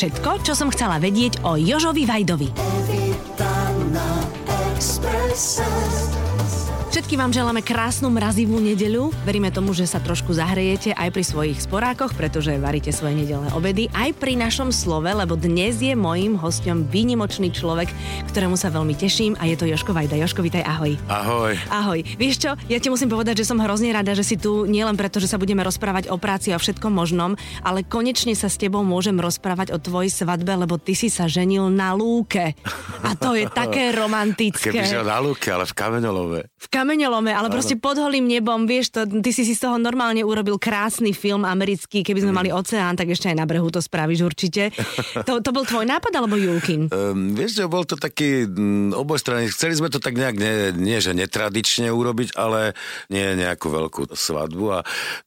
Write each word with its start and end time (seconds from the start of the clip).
všetko, 0.00 0.40
čo 0.48 0.56
som 0.56 0.72
chcela 0.72 0.96
vedieť 0.96 1.44
o 1.44 1.60
Jožovi 1.60 2.08
Vajdovi. 2.08 2.48
Všetky 7.00 7.16
vám 7.16 7.32
želáme 7.32 7.64
krásnu 7.64 8.12
mrazivú 8.12 8.60
nedeľu. 8.60 9.08
Veríme 9.24 9.48
tomu, 9.48 9.72
že 9.72 9.88
sa 9.88 9.96
trošku 10.04 10.36
zahrejete 10.36 10.92
aj 10.92 11.08
pri 11.08 11.24
svojich 11.24 11.64
sporákoch, 11.64 12.12
pretože 12.12 12.52
varíte 12.60 12.92
svoje 12.92 13.24
nedelné 13.24 13.48
obedy, 13.56 13.88
aj 13.96 14.20
pri 14.20 14.36
našom 14.36 14.68
slove, 14.68 15.08
lebo 15.08 15.32
dnes 15.32 15.80
je 15.80 15.96
mojím 15.96 16.36
hostom 16.36 16.84
výnimočný 16.84 17.56
človek, 17.56 17.88
ktorému 18.28 18.52
sa 18.52 18.68
veľmi 18.68 18.92
teším 18.92 19.32
a 19.40 19.48
je 19.48 19.56
to 19.56 19.64
Joško 19.64 19.96
Vajda. 19.96 20.20
Joško, 20.20 20.44
vítaj, 20.44 20.60
ahoj. 20.60 20.92
Ahoj. 21.08 21.56
Ahoj. 21.72 22.04
Vieš 22.20 22.36
čo, 22.36 22.50
ja 22.68 22.76
ti 22.76 22.92
musím 22.92 23.08
povedať, 23.08 23.40
že 23.40 23.48
som 23.48 23.56
hrozne 23.64 23.96
rada, 23.96 24.12
že 24.12 24.20
si 24.20 24.36
tu 24.36 24.68
nielen 24.68 25.00
preto, 25.00 25.24
že 25.24 25.32
sa 25.32 25.40
budeme 25.40 25.64
rozprávať 25.64 26.12
o 26.12 26.20
práci 26.20 26.52
a 26.52 26.60
o 26.60 26.62
všetkom 26.62 26.92
možnom, 26.92 27.32
ale 27.64 27.80
konečne 27.80 28.36
sa 28.36 28.52
s 28.52 28.60
tebou 28.60 28.84
môžem 28.84 29.16
rozprávať 29.16 29.72
o 29.72 29.80
tvojej 29.80 30.12
svadbe, 30.12 30.52
lebo 30.52 30.76
ty 30.76 30.92
si 30.92 31.08
sa 31.08 31.24
ženil 31.24 31.72
na 31.72 31.96
lúke. 31.96 32.52
A 33.00 33.16
to 33.16 33.32
je 33.32 33.48
také 33.48 33.88
romantické. 34.04 34.68
Keby 34.68 35.00
na 35.00 35.16
lúke, 35.16 35.48
ale 35.48 35.64
v 35.64 35.72
kameňolove. 35.72 36.40
V 36.60 36.68
kameňolome, 36.90 37.30
ale 37.30 37.54
proste 37.54 37.78
pod 37.78 37.94
holým 38.02 38.26
nebom, 38.26 38.66
vieš, 38.66 38.90
to, 38.90 39.06
ty 39.22 39.30
si 39.30 39.46
si 39.46 39.54
z 39.54 39.62
toho 39.62 39.78
normálne 39.78 40.26
urobil 40.26 40.58
krásny 40.58 41.14
film 41.14 41.46
americký, 41.46 42.02
keby 42.02 42.26
sme 42.26 42.34
mm. 42.34 42.38
mali 42.42 42.50
oceán, 42.50 42.98
tak 42.98 43.14
ešte 43.14 43.30
aj 43.30 43.38
na 43.38 43.46
brehu 43.46 43.70
to 43.70 43.78
spravíš 43.78 44.26
určite. 44.26 44.74
To, 45.20 45.38
to 45.38 45.52
bol 45.52 45.68
tvoj 45.68 45.84
nápad 45.84 46.16
alebo 46.16 46.34
Julkin? 46.34 46.88
Um, 46.88 47.36
vieš, 47.36 47.60
že 47.60 47.68
bol 47.68 47.84
to 47.84 47.94
taký 47.94 48.48
um, 48.48 48.90
obojstranný. 48.96 49.52
Chceli 49.52 49.76
sme 49.76 49.92
to 49.92 50.00
tak 50.00 50.16
nejak, 50.16 50.34
nie, 50.34 50.54
nie 50.80 50.98
že 50.98 51.12
netradične 51.12 51.92
urobiť, 51.92 52.34
ale 52.40 52.72
nie 53.12 53.36
nejakú 53.36 53.68
veľkú 53.68 54.16
svadbu 54.16 54.64
a 54.70 54.78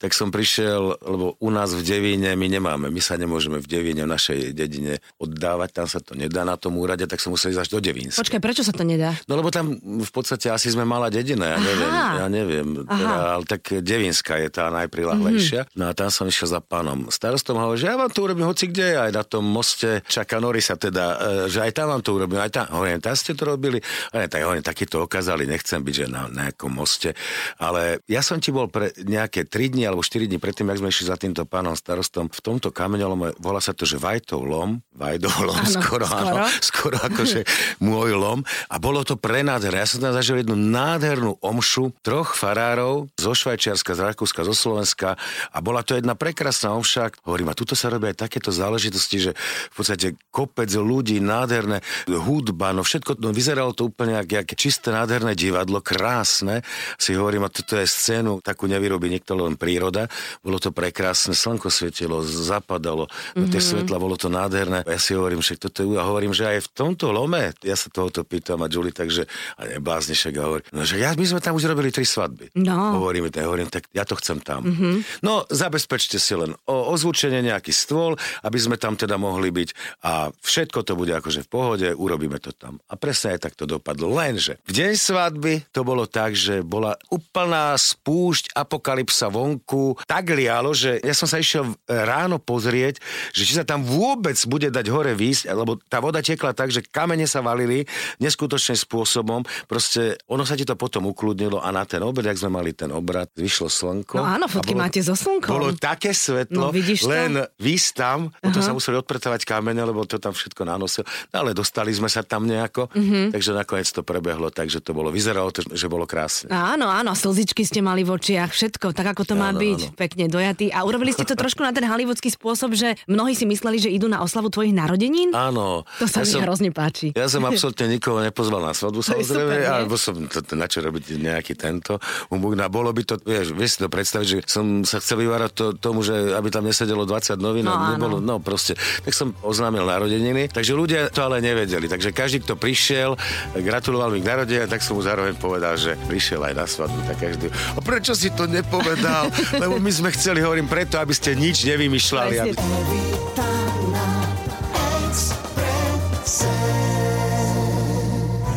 tak 0.02 0.17
som 0.17 0.34
prišiel, 0.34 0.98
lebo 0.98 1.38
u 1.38 1.50
nás 1.53 1.77
v 1.77 1.86
Devíne 1.86 2.34
my 2.34 2.48
nemáme, 2.50 2.89
my 2.89 3.02
sa 3.03 3.16
nemôžeme 3.22 3.61
v 3.61 3.67
Devíne, 3.70 4.03
v 4.03 4.11
našej 4.17 4.39
dedine 4.58 4.98
oddávať, 5.22 5.70
tam 5.72 5.88
sa 5.88 6.02
to 6.02 6.17
nedá 6.17 6.42
na 6.42 6.58
tom 6.58 6.73
úrade, 6.75 7.05
tak 7.05 7.22
som 7.22 7.31
musel 7.31 7.53
ísť 7.53 7.61
až 7.64 7.70
do 7.70 7.80
Devínska. 7.80 8.20
Počkaj, 8.20 8.42
prečo 8.42 8.66
sa 8.66 8.73
to 8.73 8.83
nedá? 8.83 9.14
No 9.30 9.38
lebo 9.38 9.53
tam 9.53 9.77
v 9.80 10.11
podstate 10.11 10.50
asi 10.50 10.73
sme 10.73 10.83
malá 10.89 11.14
dedina 11.14 11.42
ja 11.45 11.58
neviem, 11.59 11.94
Aha. 11.94 12.13
ja 12.16 12.25
neviem. 12.31 12.67
Teda, 12.88 13.16
ale 13.39 13.44
tak 13.45 13.61
Devinská 13.83 14.39
je 14.39 14.49
tá 14.49 14.72
najprilahlejšia. 14.72 15.67
Mm-hmm. 15.67 15.77
No 15.80 15.83
a 15.89 15.91
tam 15.91 16.09
som 16.09 16.25
išiel 16.27 16.49
za 16.49 16.61
pánom 16.63 17.08
starostom 17.11 17.59
a 17.59 17.67
hovoril, 17.67 17.81
že 17.83 17.89
ja 17.91 17.99
vám 17.99 18.11
to 18.11 18.19
urobím 18.23 18.47
hoci 18.47 18.69
kde, 18.69 18.99
aj 18.99 19.11
na 19.11 19.23
tom 19.23 19.44
moste 19.45 20.05
čaká 20.05 20.38
Norisa 20.38 20.77
teda, 20.77 21.05
e, 21.47 21.52
že 21.52 21.64
aj 21.64 21.71
tam 21.73 21.94
vám 21.94 22.02
to 22.02 22.16
urobím, 22.16 22.39
aj 22.41 22.52
tam, 22.53 22.66
hovorím, 22.73 23.02
tam 23.03 23.16
ste 23.17 23.33
to 23.33 23.44
robili, 23.45 23.80
a 24.14 24.23
ne, 24.23 24.27
tak 24.30 24.45
hovorím, 24.45 24.64
taky 24.66 24.86
to 24.86 25.03
okázali, 25.03 25.49
nechcem 25.49 25.81
byť, 25.81 25.95
že 25.95 26.05
na 26.09 26.30
nejakom 26.30 26.71
moste, 26.71 27.14
ale 27.58 28.02
ja 28.09 28.21
som 28.21 28.38
ti 28.38 28.53
bol 28.53 28.69
pre 28.69 28.94
nejaké 29.02 29.45
3 29.45 29.73
dní 29.73 29.83
alebo 29.89 30.02
4 30.02 30.30
dní 30.30 30.38
predtým, 30.38 30.69
jak 30.69 30.80
sme 30.80 30.89
išli 30.89 31.05
za 31.09 31.17
týmto 31.17 31.44
pánom 31.49 31.73
starostom, 31.73 32.30
v 32.30 32.41
tomto 32.41 32.69
kameňolome, 32.73 33.38
volá 33.41 33.61
sa 33.64 33.71
to, 33.73 33.83
že 33.83 34.02
Vajtov 34.02 34.41
lom, 34.44 34.81
Vajdov 34.94 35.36
lom, 35.41 35.58
áno, 35.58 35.69
skoro, 35.69 36.05
skoro, 36.05 36.19
áno, 36.19 36.36
skoro 36.61 36.97
akože 36.99 37.39
môj 37.88 38.14
lom 38.17 38.39
a 38.69 38.75
bolo 38.77 39.02
to 39.05 39.17
prenádherné. 39.17 39.83
Ja 39.83 39.89
som 39.89 40.02
tam 40.03 40.14
zažil 40.14 40.41
jednu 40.44 40.55
nádhernú 40.58 41.33
omšu 41.42 41.95
troch 42.06 42.36
farárov 42.36 43.09
zo 43.17 43.31
Švajčiarska, 43.31 43.95
z 43.95 44.02
Rakúska, 44.14 44.45
zo 44.45 44.53
Slovenska 44.53 45.16
a 45.50 45.58
bola 45.64 45.81
to 45.81 45.98
jedna 45.98 46.14
prekrásna 46.14 46.76
omša. 46.76 47.23
Hovorím, 47.23 47.50
a 47.52 47.58
tuto 47.58 47.73
sa 47.73 47.89
robia 47.89 48.12
aj 48.12 48.28
takéto 48.28 48.52
záležitosti, 48.52 49.17
že 49.30 49.31
v 49.72 49.73
podstate 49.76 50.17
kopec 50.30 50.70
ľudí, 50.73 51.17
nádherné 51.23 51.81
hudba, 52.09 52.76
no 52.76 52.84
všetko, 52.84 53.17
no 53.22 53.31
vyzeralo 53.31 53.72
to 53.73 53.89
úplne 53.89 54.20
jak, 54.23 54.44
jak 54.44 54.50
čisté 54.58 54.92
nádherné 54.92 55.34
divadlo, 55.34 55.80
krásne. 55.80 56.61
Si 56.98 57.16
hovorím, 57.16 57.48
a 57.48 57.54
toto 57.54 57.78
je 57.80 57.88
scénu, 57.88 58.44
takú 58.44 58.67
nevyrobí 58.67 59.08
niekto 59.09 59.38
len 59.38 59.56
príroda. 59.56 60.11
Bolo 60.44 60.58
to 60.59 60.70
prekrásne, 60.76 61.38
slnko 61.38 61.70
svietilo, 61.70 62.22
zapadalo, 62.23 63.08
no 63.38 63.45
tie 63.48 63.59
mm-hmm. 63.59 63.88
svetla, 63.88 63.98
bolo 64.02 64.16
to 64.20 64.28
nádherné. 64.28 64.84
Ja 64.84 65.00
si 65.00 65.16
hovorím, 65.16 65.39
že 65.39 65.58
toto 65.58 65.86
je, 65.86 65.95
a 65.98 66.04
hovorím, 66.04 66.36
že 66.36 66.50
aj 66.50 66.59
v 66.66 66.70
tomto 66.73 67.14
lome, 67.14 67.54
ja 67.61 67.76
sa 67.78 67.88
tohoto 67.88 68.26
pýtam 68.26 68.61
a 68.64 68.67
Julie, 68.67 68.95
takže 68.95 69.26
a 69.58 69.61
neblázni, 69.70 70.17
však 70.17 70.33
a 70.39 70.44
hovorím, 70.44 70.67
no, 70.73 70.82
že 70.83 70.95
ja 71.00 71.11
my 71.23 71.32
sme 71.32 71.39
tam 71.39 71.56
už 71.56 71.72
robili 71.72 71.88
tri 71.88 72.04
svadby. 72.04 72.52
No. 72.60 73.00
Hovoríme, 73.00 73.32
tak 73.32 73.48
hovorím, 73.48 73.72
tak 73.72 73.88
ja 73.95 74.04
to 74.04 74.20
chcem 74.20 74.44
tam. 74.44 74.67
Mm-hmm. 74.67 75.23
No, 75.23 75.48
zabezpečte 75.48 76.20
si 76.20 76.36
len 76.36 76.52
o 76.67 76.92
ozvučenie 76.92 77.39
nejaký 77.39 77.72
stôl, 77.72 78.20
aby 78.44 78.60
sme 78.60 78.76
tam 78.76 79.00
teda 79.00 79.16
mohli 79.16 79.56
byť 79.56 79.70
a 80.04 80.36
všetko 80.36 80.83
to 80.83 81.00
bude 81.00 81.16
akože 81.16 81.48
v 81.48 81.50
pohode, 81.50 81.88
urobíme 81.95 82.44
to 82.44 82.52
tam. 82.52 82.83
A 82.92 83.00
presne 83.00 83.39
aj 83.39 83.48
tak 83.48 83.56
to 83.56 83.64
dopadlo. 83.64 84.12
Lenže 84.12 84.60
v 84.67 84.83
deň 84.83 84.94
svadby 85.00 85.54
to 85.72 85.88
bolo 85.88 86.04
tak, 86.04 86.36
že 86.36 86.60
bola 86.60 87.00
úplná 87.08 87.72
spúšť, 87.80 88.52
apokalypsa 88.52 89.32
vonku, 89.32 89.95
tak 90.04 90.28
lialo, 90.28 90.76
že 90.76 91.00
ja 91.00 91.16
som 91.16 91.32
sa 91.32 91.39
išiel 91.39 91.72
ráno 91.88 92.36
pozrieť, 92.36 93.00
že 93.32 93.48
či 93.48 93.56
sa 93.56 93.64
tam 93.64 93.88
vôbec 93.88 94.36
bude 94.44 94.67
dať 94.67 94.92
hore 94.92 95.16
výsť, 95.16 95.56
lebo 95.56 95.80
tá 95.88 96.04
voda 96.04 96.20
tekla 96.20 96.52
tak, 96.52 96.67
že 96.67 96.83
kamene 96.83 97.23
sa 97.23 97.39
valili 97.39 97.88
neskutočným 98.20 98.76
spôsobom. 98.76 99.48
Proste 99.72 100.20
ono 100.28 100.44
sa 100.44 100.60
ti 100.60 100.67
to 100.67 100.76
potom 100.76 101.08
ukludnilo 101.14 101.62
a 101.62 101.70
na 101.70 101.86
ten 101.86 102.02
obed, 102.02 102.26
ak 102.26 102.36
sme 102.36 102.58
mali 102.58 102.74
ten 102.74 102.90
obrad, 102.90 103.30
vyšlo 103.38 103.70
slnko. 103.70 104.18
No 104.18 104.26
áno, 104.26 104.50
fotky 104.50 104.74
bolo, 104.74 104.82
máte 104.82 105.00
so 105.06 105.14
slnkom. 105.14 105.54
Bolo 105.54 105.70
také 105.78 106.12
svetlo, 106.12 106.68
no, 106.68 106.74
vidíš 106.74 107.06
len 107.06 107.46
výsť 107.62 107.90
tam, 107.94 108.34
potom 108.42 108.60
uh-huh. 108.60 108.66
sa 108.66 108.74
museli 108.74 108.98
odpretovať 108.98 109.46
kamene, 109.46 109.86
lebo 109.86 110.02
to 110.10 110.18
tam 110.18 110.34
všetko 110.34 110.66
nanosil. 110.66 111.06
No, 111.30 111.46
ale 111.46 111.54
dostali 111.54 111.94
sme 111.94 112.10
sa 112.10 112.26
tam 112.26 112.50
nejako, 112.50 112.90
uh-huh. 112.90 113.30
takže 113.30 113.54
nakoniec 113.54 113.88
to 113.94 114.02
prebehlo, 114.02 114.50
takže 114.50 114.82
to 114.82 114.98
bolo, 114.98 115.14
vyzeralo 115.14 115.54
to, 115.54 115.62
že 115.70 115.86
bolo 115.86 116.10
krásne. 116.10 116.50
Áno, 116.50 116.90
áno, 116.90 117.14
slzičky 117.14 117.62
ste 117.64 117.86
mali 117.86 118.02
v 118.02 118.18
očiach, 118.18 118.50
všetko, 118.50 118.98
tak 118.98 119.14
ako 119.14 119.24
to 119.30 119.36
má 119.38 119.54
áno, 119.54 119.62
byť, 119.62 119.80
áno. 119.88 119.95
pekne 119.95 120.26
dojatý. 120.26 120.74
A 120.74 120.82
urobili 120.84 121.14
ste 121.14 121.24
to 121.24 121.38
trošku 121.42 121.62
na 121.62 121.70
ten 121.70 121.86
hollywoodský 121.86 122.34
spôsob, 122.34 122.74
že 122.74 122.98
mnohí 123.06 123.38
si 123.38 123.45
mysleli, 123.45 123.78
že 123.78 123.94
idú 123.94 124.10
na 124.10 124.26
oslavu 124.26 124.50
tvojich 124.50 124.74
narodenín? 124.74 125.30
Áno. 125.38 125.86
To 126.02 126.06
sa 126.10 126.26
ja 126.26 126.26
mi 126.26 126.34
som, 126.34 126.42
hrozne 126.42 126.70
páči. 126.74 127.14
Ja 127.14 127.30
som 127.30 127.45
absolútne 127.45 127.86
nikoho 127.92 128.24
nepozval 128.24 128.63
na 128.63 128.74
svadbu, 128.74 129.04
samozrejme, 129.04 129.68
alebo 129.68 130.00
som 130.00 130.16
to, 130.25 130.42
to, 130.42 130.54
na 130.56 130.66
čo 130.66 130.80
robiť 130.80 131.02
nejaký 131.12 131.53
tento 131.59 132.00
humbug. 132.31 132.56
No 132.56 132.68
bolo 132.71 132.89
by 132.95 133.03
to, 133.03 133.15
vieš, 133.21 133.51
vieš 133.53 133.77
si 133.77 133.80
to 133.83 133.89
predstaviť, 133.91 134.27
že 134.27 134.38
som 134.47 134.88
sa 134.88 135.03
chcel 135.03 135.24
vyvárať 135.24 135.51
to, 135.53 135.65
tomu, 135.77 136.01
že 136.01 136.33
aby 136.33 136.47
tam 136.50 136.63
nesedelo 136.63 137.03
20 137.03 137.38
novín, 137.39 137.68
no, 137.68 137.75
nebolo, 137.94 138.18
no 138.24 138.39
proste. 138.39 138.77
Tak 139.03 139.13
som 139.13 139.36
oznámil 139.44 139.83
narodeniny, 139.83 140.50
takže 140.50 140.74
ľudia 140.74 141.12
to 141.12 141.25
ale 141.25 141.44
nevedeli. 141.44 141.86
Takže 141.91 142.15
každý, 142.15 142.44
kto 142.44 142.56
prišiel, 142.56 143.15
gratuloval 143.59 144.13
mi 144.13 144.24
k 144.24 144.30
narodeninu, 144.30 144.65
tak 144.69 144.81
som 144.81 144.95
mu 144.95 145.01
zároveň 145.03 145.36
povedal, 145.36 145.75
že 145.75 146.00
prišiel 146.07 146.44
aj 146.47 146.53
na 146.56 146.65
svadbu. 146.65 147.00
Tak 147.09 147.18
každý, 147.19 147.47
a 147.51 147.80
prečo 147.83 148.13
si 148.15 148.31
to 148.31 148.47
nepovedal? 148.47 149.27
Lebo 149.63 149.77
my 149.77 149.91
sme 149.91 150.09
chceli, 150.15 150.39
hovorím, 150.41 150.69
preto, 150.69 150.97
aby 150.97 151.13
ste 151.13 151.35
nič 151.35 151.68
nevymýšľali. 151.68 152.35
Aby... 152.39 153.52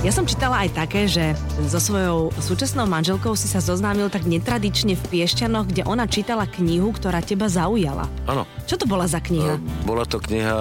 Ja 0.06 0.14
som 0.14 0.22
čítala 0.22 0.62
aj 0.62 0.70
také, 0.70 1.10
že 1.10 1.34
so 1.66 1.82
svojou 1.82 2.30
súčasnou 2.38 2.86
manželkou 2.86 3.34
si 3.34 3.50
sa 3.50 3.58
zoznámil 3.58 4.06
tak 4.06 4.22
netradične 4.22 4.94
v 4.94 5.02
Piešťanoch, 5.02 5.66
kde 5.66 5.82
ona 5.82 6.06
čítala 6.06 6.46
knihu, 6.46 6.94
ktorá 6.94 7.18
teba 7.18 7.50
zaujala. 7.50 8.06
Áno. 8.30 8.46
Čo 8.70 8.78
to 8.78 8.86
bola 8.86 9.10
za 9.10 9.18
kniha? 9.18 9.58
No, 9.58 9.66
bola 9.82 10.06
to 10.06 10.22
kniha 10.22 10.54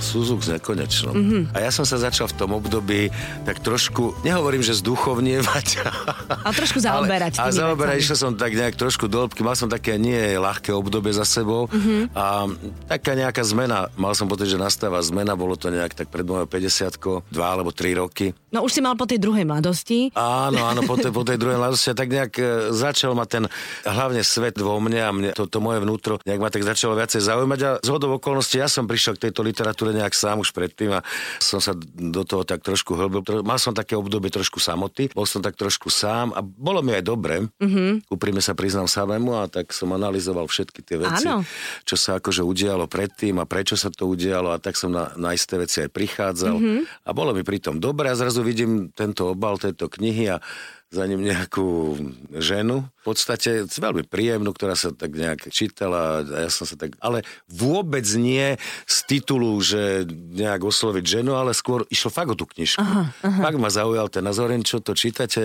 Suzuk 0.00 0.40
z 0.40 0.56
nekonečnom. 0.56 1.12
Mm-hmm. 1.12 1.42
A 1.52 1.68
ja 1.68 1.70
som 1.72 1.84
sa 1.84 2.00
začal 2.00 2.28
v 2.32 2.40
tom 2.40 2.56
období 2.56 3.12
tak 3.44 3.60
trošku, 3.60 4.16
nehovorím, 4.24 4.64
že 4.64 4.76
zduchovnievať. 4.80 5.84
A 6.46 6.48
trošku 6.56 6.80
zaoberať. 6.80 7.36
Ale, 7.36 7.52
a 7.52 7.56
zaoberať, 7.56 7.96
išiel 8.00 8.16
som 8.16 8.32
tak 8.32 8.56
nejak 8.56 8.80
trošku 8.80 9.12
do 9.12 9.24
hĺbky, 9.24 9.44
mal 9.44 9.56
som 9.56 9.68
také 9.68 10.00
nie 10.00 10.36
ľahké 10.40 10.72
obdobie 10.72 11.12
za 11.12 11.24
sebou 11.24 11.68
mm-hmm. 11.68 12.12
a 12.12 12.48
taká 12.86 13.12
nejaká 13.16 13.42
zmena, 13.44 13.88
mal 13.98 14.12
som 14.12 14.30
pocit, 14.30 14.52
že 14.52 14.58
nastáva 14.60 15.00
zmena, 15.02 15.34
bolo 15.34 15.58
to 15.58 15.72
nejak 15.72 15.96
tak 15.96 16.08
pred 16.12 16.22
mojou 16.22 16.46
50 16.48 17.32
dva 17.32 17.46
alebo 17.50 17.74
tri 17.74 17.96
roky. 17.98 18.30
No 18.54 18.62
už 18.62 18.78
si 18.78 18.80
mal 18.86 18.94
po 18.94 19.06
tej 19.08 19.18
druhej 19.18 19.42
mladosti. 19.42 20.14
Áno, 20.14 20.62
áno, 20.62 20.86
po 20.86 20.94
tej, 20.94 21.10
po 21.10 21.26
tej 21.26 21.38
druhej 21.42 21.58
mladosti. 21.58 21.90
A 21.90 21.98
tak 21.98 22.08
nejak 22.12 22.32
e, 22.38 22.44
začal 22.70 23.18
ma 23.18 23.26
ten 23.26 23.50
hlavne 23.82 24.22
svet 24.22 24.54
vo 24.62 24.78
mne 24.78 25.00
a 25.02 25.10
mne, 25.10 25.30
to, 25.34 25.50
to 25.50 25.58
moje 25.58 25.82
vnútro 25.82 26.22
nejak 26.22 26.42
ma 26.42 26.50
tak 26.52 26.62
začalo 26.62 26.98
viacej 26.98 27.22
zaujímať 27.22 27.60
a 27.66 27.70
z 27.82 27.88
hodov 27.90 28.18
okolností 28.20 28.58
ja 28.58 28.70
som 28.70 28.86
prišiel 28.86 29.18
k 29.18 29.28
tejto 29.30 29.42
literatúre 29.42 29.94
nejak 29.94 30.12
sám 30.14 30.42
už 30.42 30.50
predtým 30.52 30.94
a 30.94 31.00
som 31.42 31.58
sa 31.58 31.74
do 31.96 32.22
toho 32.22 32.42
tak 32.46 32.62
trošku 32.62 32.94
hlbil. 32.94 33.22
Mal 33.42 33.58
som 33.62 33.72
také 33.72 33.94
obdobie 33.96 34.28
trošku 34.28 34.60
samoty, 34.60 35.10
bol 35.14 35.24
som 35.24 35.40
tak 35.40 35.56
trošku 35.56 35.88
sám 35.88 36.34
a 36.36 36.44
bolo 36.44 36.82
mi 36.84 36.92
aj 36.92 37.04
dobre. 37.06 37.48
Mm-hmm. 37.62 38.10
Úprimne 38.12 38.42
sa 38.44 38.52
priznám 38.52 38.90
samému 38.90 39.38
a 39.38 39.48
tak 39.48 39.72
som 39.72 39.90
analyzoval 39.94 40.50
všetky 40.50 40.80
tie 40.84 40.96
veci, 41.00 41.26
áno. 41.26 41.46
čo 41.86 41.96
sa 41.96 42.18
akože 42.18 42.44
udialo 42.44 42.90
predtým 42.90 43.40
a 43.40 43.48
prečo 43.48 43.78
sa 43.78 43.88
to 43.88 44.10
udialo 44.10 44.52
a 44.52 44.58
tak 44.60 44.76
som 44.76 44.92
na, 44.92 45.14
na 45.16 45.32
isté 45.32 45.56
veci 45.56 45.80
aj 45.82 45.90
prichádzal 45.94 46.56
mm-hmm. 46.58 46.80
a 47.06 47.10
bolo 47.16 47.32
mi 47.32 47.46
pritom 47.46 47.78
dobre 47.80 48.10
a 48.10 48.18
zrazu 48.18 48.44
vidím 48.44 48.75
tento 48.94 49.32
obal 49.32 49.58
tejto 49.58 49.88
knihy 49.88 50.30
a 50.32 50.36
za 50.86 51.02
ním 51.10 51.26
nejakú 51.26 51.98
ženu, 52.30 52.86
v 52.86 53.14
podstate 53.14 53.66
veľmi 53.66 54.06
príjemnú, 54.06 54.50
ktorá 54.54 54.78
sa 54.78 54.94
tak 54.94 55.14
nejak 55.14 55.50
čítala 55.50 56.22
a 56.22 56.46
ja 56.46 56.50
som 56.50 56.66
sa 56.66 56.74
tak, 56.78 56.94
ale 57.02 57.26
vôbec 57.50 58.06
nie 58.18 58.58
z 58.86 58.96
titulu, 59.06 59.58
že 59.62 60.06
nejak 60.10 60.62
osloviť 60.62 61.04
ženu, 61.22 61.34
ale 61.34 61.54
skôr 61.54 61.86
išlo 61.90 62.10
fakt 62.10 62.34
o 62.34 62.38
tú 62.38 62.46
knižku. 62.46 62.82
Aha, 62.82 63.10
aha. 63.22 63.40
Fakt 63.46 63.58
ma 63.58 63.70
zaujal 63.70 64.10
ten 64.10 64.26
názor, 64.26 64.50
čo 64.62 64.78
to 64.78 64.94
čítate 64.94 65.42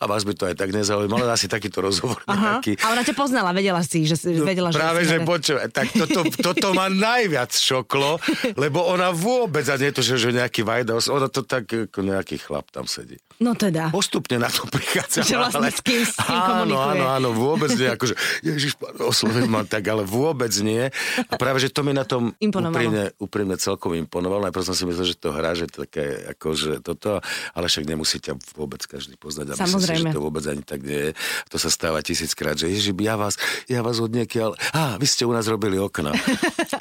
a 0.00 0.04
vás 0.04 0.24
by 0.24 0.32
to 0.36 0.48
aj 0.48 0.56
tak 0.56 0.72
nezaujímalo, 0.72 1.28
asi 1.28 1.48
takýto 1.48 1.80
rozhovor 1.80 2.20
aha. 2.28 2.60
nejaký. 2.60 2.80
A 2.84 2.92
ona 2.92 3.04
ťa 3.04 3.14
poznala, 3.16 3.56
vedela 3.56 3.80
si, 3.80 4.04
že, 4.04 4.16
no, 4.20 4.44
vedela, 4.44 4.68
Práve, 4.72 5.04
že, 5.04 5.20
že 5.20 5.28
počúvaj, 5.28 5.68
tak 5.72 5.92
toto, 5.96 6.28
toto 6.52 6.76
ma 6.76 6.92
najviac 6.92 7.52
šoklo, 7.52 8.20
lebo 8.56 8.84
ona 8.84 9.12
vôbec, 9.12 9.64
a 9.68 9.80
nie 9.80 9.92
to, 9.92 10.04
že, 10.04 10.20
že 10.20 10.32
nejaký 10.32 10.60
vajdos, 10.60 11.08
ona 11.08 11.28
to 11.32 11.40
tak 11.44 11.68
ako 11.68 12.00
nejaký 12.00 12.36
chlap 12.36 12.68
tam 12.68 12.84
sedí. 12.84 13.16
No 13.36 13.52
teda. 13.52 13.92
Postupne 13.92 14.40
na 14.40 14.48
to 14.48 14.64
prichádza. 14.72 15.20
Že 15.20 15.36
vlastne 15.36 15.68
ale... 15.68 15.76
s 15.76 15.80
kým, 15.84 16.02
s 16.02 16.16
kým 16.16 16.40
áno, 16.40 16.80
áno, 16.80 17.04
áno, 17.12 17.28
vôbec 17.36 17.68
nie. 17.76 17.88
Akože, 17.92 18.16
ježiš, 18.40 18.80
oslovím 18.96 19.52
ma 19.52 19.62
tak, 19.68 19.84
ale 19.92 20.08
vôbec 20.08 20.52
nie. 20.64 20.88
A 21.28 21.34
práve, 21.36 21.60
že 21.60 21.68
to 21.68 21.84
mi 21.84 21.92
na 21.92 22.08
tom 22.08 22.32
úprimne, 22.40 23.12
úprimne 23.20 23.60
celkom 23.60 23.92
imponovalo. 23.92 24.48
Najprv 24.48 24.64
som 24.64 24.76
si 24.76 24.88
myslel, 24.88 25.12
že 25.12 25.16
to 25.20 25.36
hra, 25.36 25.52
že 25.52 25.68
to 25.68 25.84
také, 25.84 26.32
akože 26.32 26.80
toto, 26.80 27.20
ale 27.52 27.66
však 27.68 27.84
nemusí 27.84 28.16
ťa 28.24 28.40
vôbec 28.56 28.80
každý 28.88 29.20
poznať. 29.20 29.52
A 29.52 29.68
Samozrejme. 29.68 30.08
Si, 30.08 30.12
že 30.12 30.16
to 30.16 30.24
vôbec 30.24 30.44
ani 30.48 30.64
tak 30.64 30.80
nie 30.80 31.10
je. 31.10 31.10
To 31.52 31.56
sa 31.60 31.68
stáva 31.68 32.00
tisíckrát, 32.00 32.56
že 32.56 32.72
ježiš, 32.72 32.96
ja 32.96 33.20
vás, 33.20 33.36
ja 33.68 33.84
vás 33.84 34.00
od 34.00 34.16
niekiaľ, 34.16 34.56
á, 34.72 34.96
vy 34.96 35.04
ste 35.04 35.28
u 35.28 35.32
nás 35.36 35.44
robili 35.44 35.76
okna. 35.76 36.16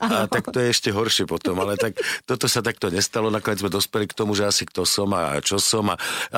A 0.06 0.28
tak 0.28 0.51
to 0.51 0.60
je 0.60 0.69
ešte 0.69 0.90
horšie 0.92 1.25
potom, 1.25 1.58
ale 1.62 1.80
tak 1.80 1.98
toto 2.28 2.46
sa 2.46 2.60
takto 2.62 2.92
nestalo. 2.92 3.31
Nakoniec 3.31 3.63
sme 3.63 3.72
dospeli 3.72 4.06
k 4.10 4.18
tomu, 4.18 4.38
že 4.38 4.46
asi 4.46 4.68
kto 4.68 4.84
som 4.84 5.10
a 5.16 5.40
čo 5.42 5.58
som. 5.58 5.94
A, 5.94 5.96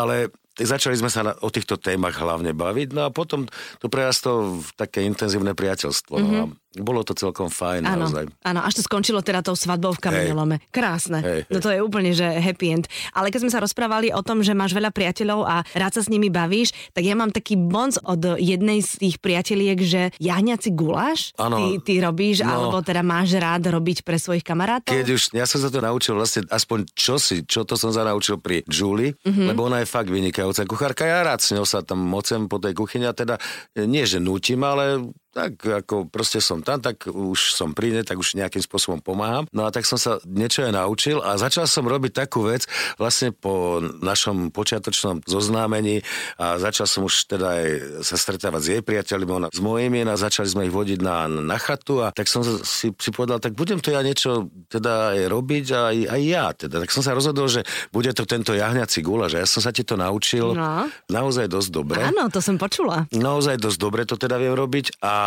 ale 0.07 0.31
začali 0.55 0.95
sme 0.95 1.11
sa 1.11 1.21
na, 1.21 1.35
o 1.43 1.51
týchto 1.51 1.75
témach 1.77 2.17
hlavne 2.17 2.55
baviť, 2.55 2.95
no 2.95 3.05
a 3.05 3.13
potom 3.13 3.45
to 3.77 3.91
prerastlo 3.91 4.63
v 4.63 4.69
také 4.79 5.03
intenzívne 5.03 5.51
priateľstvo. 5.51 6.15
Mm-hmm. 6.15 6.31
No 6.31 6.39
a 6.39 6.45
mhm. 6.47 6.55
Bolo 6.79 7.01
to 7.01 7.13
celkom 7.17 7.49
fajn 7.51 7.85
áno, 7.85 8.07
naozaj. 8.07 8.25
Áno, 8.45 8.59
až 8.63 8.79
to 8.79 8.83
skončilo 8.85 9.21
teda 9.21 9.41
tou 9.41 9.53
svadbou 9.57 9.93
v 9.95 10.01
kamenolome. 10.01 10.55
Krásne. 10.71 11.19
Hej, 11.21 11.39
hej. 11.47 11.51
No 11.53 11.57
to 11.61 11.69
je 11.73 11.79
úplne, 11.81 12.11
že 12.13 12.25
happy 12.25 12.67
end. 12.73 12.85
Ale 13.13 13.29
keď 13.33 13.47
sme 13.47 13.51
sa 13.53 13.59
rozprávali 13.63 14.13
o 14.13 14.21
tom, 14.21 14.41
že 14.45 14.57
máš 14.57 14.73
veľa 14.73 14.93
priateľov 14.93 15.39
a 15.45 15.65
rád 15.75 15.97
sa 15.97 16.01
s 16.05 16.11
nimi 16.11 16.29
bavíš, 16.31 16.73
tak 16.93 17.03
ja 17.03 17.17
mám 17.17 17.33
taký 17.33 17.57
bonc 17.57 17.99
od 18.05 18.37
jednej 18.37 18.81
z 18.83 18.91
tých 19.01 19.15
priateliek, 19.21 19.79
že 19.81 20.01
jahňaci 20.21 20.69
guláš 20.73 21.33
ty, 21.35 21.65
ty 21.83 21.93
robíš, 21.99 22.45
no, 22.45 22.51
alebo 22.51 22.77
teda 22.81 23.01
máš 23.01 23.35
rád 23.37 23.69
robiť 23.69 24.05
pre 24.05 24.17
svojich 24.21 24.45
kamarátov? 24.45 24.93
Keď 24.93 25.07
už, 25.11 25.21
ja 25.35 25.45
som 25.49 25.59
sa 25.61 25.69
to 25.69 25.79
naučil 25.81 26.15
vlastne 26.15 26.45
aspoň 26.47 26.87
čo 26.93 27.17
si, 27.17 27.43
čo 27.43 27.67
to 27.67 27.75
som 27.75 27.91
sa 27.91 28.05
naučil 28.07 28.39
pri 28.39 28.63
Julie, 28.69 29.17
mm-hmm. 29.17 29.47
lebo 29.53 29.67
ona 29.67 29.81
je 29.81 29.87
fakt 29.89 30.09
vynikajúca 30.09 30.63
kuchárka. 30.69 31.03
Ja 31.05 31.25
rád 31.25 31.41
s 31.41 31.53
ňou 31.53 31.65
sa 31.65 31.81
tam 31.81 32.01
mocem 32.03 32.45
po 32.47 32.61
tej 32.61 32.73
kuchyni 32.77 33.05
a 33.09 33.13
teda 33.13 33.37
nie, 33.85 34.03
že 34.07 34.21
nutím, 34.21 34.63
ale 34.63 35.11
tak 35.37 35.85
ako 35.85 36.09
proste 36.09 36.41
som 36.41 36.65
tam, 36.65 36.81
tak 36.81 37.05
už 37.05 37.53
som 37.53 37.77
pri 37.77 37.93
ne, 37.93 38.01
tak 38.01 38.17
už 38.17 38.33
nejakým 38.33 38.65
spôsobom 38.65 38.97
pomáham. 38.97 39.45
No 39.53 39.69
a 39.69 39.69
tak 39.69 39.85
som 39.85 40.01
sa 40.01 40.17
niečo 40.25 40.65
aj 40.65 40.73
naučil 40.73 41.21
a 41.21 41.37
začal 41.37 41.69
som 41.69 41.85
robiť 41.85 42.25
takú 42.25 42.49
vec 42.49 42.65
vlastne 42.97 43.29
po 43.29 43.77
našom 44.01 44.49
počiatočnom 44.49 45.21
zoznámení 45.29 46.01
a 46.41 46.57
začal 46.57 46.89
som 46.89 47.05
už 47.05 47.29
teda 47.29 47.47
aj 47.53 47.67
sa 48.01 48.17
stretávať 48.17 48.61
s 48.65 48.67
jej 48.73 48.81
priateľmi, 48.81 49.29
ona 49.29 49.47
s 49.53 49.61
mojimi 49.61 50.09
a 50.09 50.17
začali 50.17 50.49
sme 50.49 50.65
ich 50.65 50.73
vodiť 50.73 50.99
na, 51.05 51.29
na 51.29 51.57
chatu 51.61 52.01
a 52.01 52.09
tak 52.09 52.25
som 52.25 52.41
si, 52.41 52.89
si 52.97 53.09
povedal, 53.13 53.37
tak 53.37 53.53
budem 53.53 53.77
to 53.77 53.93
ja 53.93 54.01
niečo 54.01 54.49
teda 54.73 55.13
aj 55.13 55.21
robiť 55.29 55.65
a 55.77 55.79
aj, 55.93 55.97
aj 56.17 56.21
ja 56.25 56.45
teda. 56.57 56.81
Tak 56.81 56.89
som 56.89 57.05
sa 57.05 57.13
rozhodol, 57.13 57.45
že 57.45 57.61
bude 57.93 58.09
to 58.09 58.25
tento 58.25 58.57
jahňací 58.57 59.05
gula, 59.05 59.29
že 59.29 59.37
ja 59.37 59.45
som 59.45 59.61
sa 59.61 59.69
ti 59.69 59.85
to 59.85 59.93
naučil 59.93 60.57
no. 60.57 60.89
naozaj 61.13 61.45
dosť 61.45 61.69
dobre. 61.69 62.01
Áno, 62.01 62.25
to 62.33 62.41
som 62.41 62.57
počula. 62.57 63.05
Naozaj 63.13 63.61
dosť 63.61 63.77
dobre 63.77 64.01
to 64.09 64.17
teda 64.17 64.41
viem 64.41 64.57
robiť 64.57 64.97
a 65.05 65.26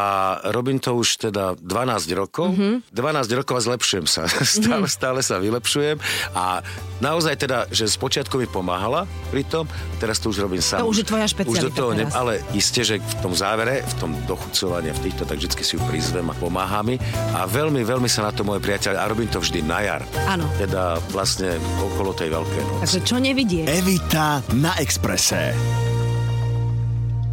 robím 0.50 0.78
to 0.78 0.96
už 0.96 1.30
teda 1.30 1.56
12 1.60 2.10
rokov. 2.16 2.52
Mm-hmm. 2.54 2.92
12 2.92 3.38
rokov 3.38 3.54
a 3.58 3.62
zlepšujem 3.62 4.06
sa. 4.06 4.26
Stále, 4.44 4.84
mm-hmm. 4.84 4.90
stále 4.90 5.20
sa 5.22 5.36
vylepšujem 5.38 5.96
a 6.34 6.60
naozaj 7.00 7.34
teda, 7.40 7.66
že 7.72 7.88
spočiatku 7.88 8.36
mi 8.36 8.46
pomáhala 8.46 9.08
pri 9.30 9.46
tom, 9.46 9.64
teraz 9.98 10.20
to 10.20 10.30
už 10.30 10.44
robím 10.44 10.60
sám. 10.62 10.84
To 10.84 10.90
už 10.90 11.04
je 11.04 11.06
tvoja 11.06 11.26
špecialita 11.26 11.60
už 11.60 11.66
do 11.66 11.70
toho 11.72 11.90
ne, 11.96 12.04
Ale 12.12 12.44
isté, 12.52 12.84
že 12.84 13.00
v 13.00 13.14
tom 13.24 13.32
závere, 13.32 13.82
v 13.82 13.94
tom 13.98 14.10
dochucovaní, 14.28 14.92
v 14.92 15.00
týchto, 15.10 15.24
tak 15.24 15.40
vždy 15.40 15.64
si 15.64 15.76
ju 15.76 15.80
prizvem 15.88 16.26
a 16.28 16.34
pomáha 16.36 16.80
mi 16.84 16.96
a 17.36 17.46
veľmi, 17.48 17.80
veľmi 17.82 18.08
sa 18.08 18.28
na 18.28 18.32
to 18.32 18.44
moje 18.46 18.60
priateľ 18.62 19.00
a 19.00 19.04
robím 19.08 19.28
to 19.28 19.40
vždy 19.40 19.64
na 19.64 19.80
jar. 19.82 20.02
Áno. 20.28 20.46
Teda 20.60 21.00
vlastne 21.10 21.56
okolo 21.80 22.12
tej 22.12 22.32
veľkej 22.32 22.62
noci. 22.64 22.82
Takže 22.86 23.00
čo 23.04 23.16
nevidie? 23.18 23.62
Evita 23.66 24.44
na 24.56 24.76
Exprese. 24.78 25.89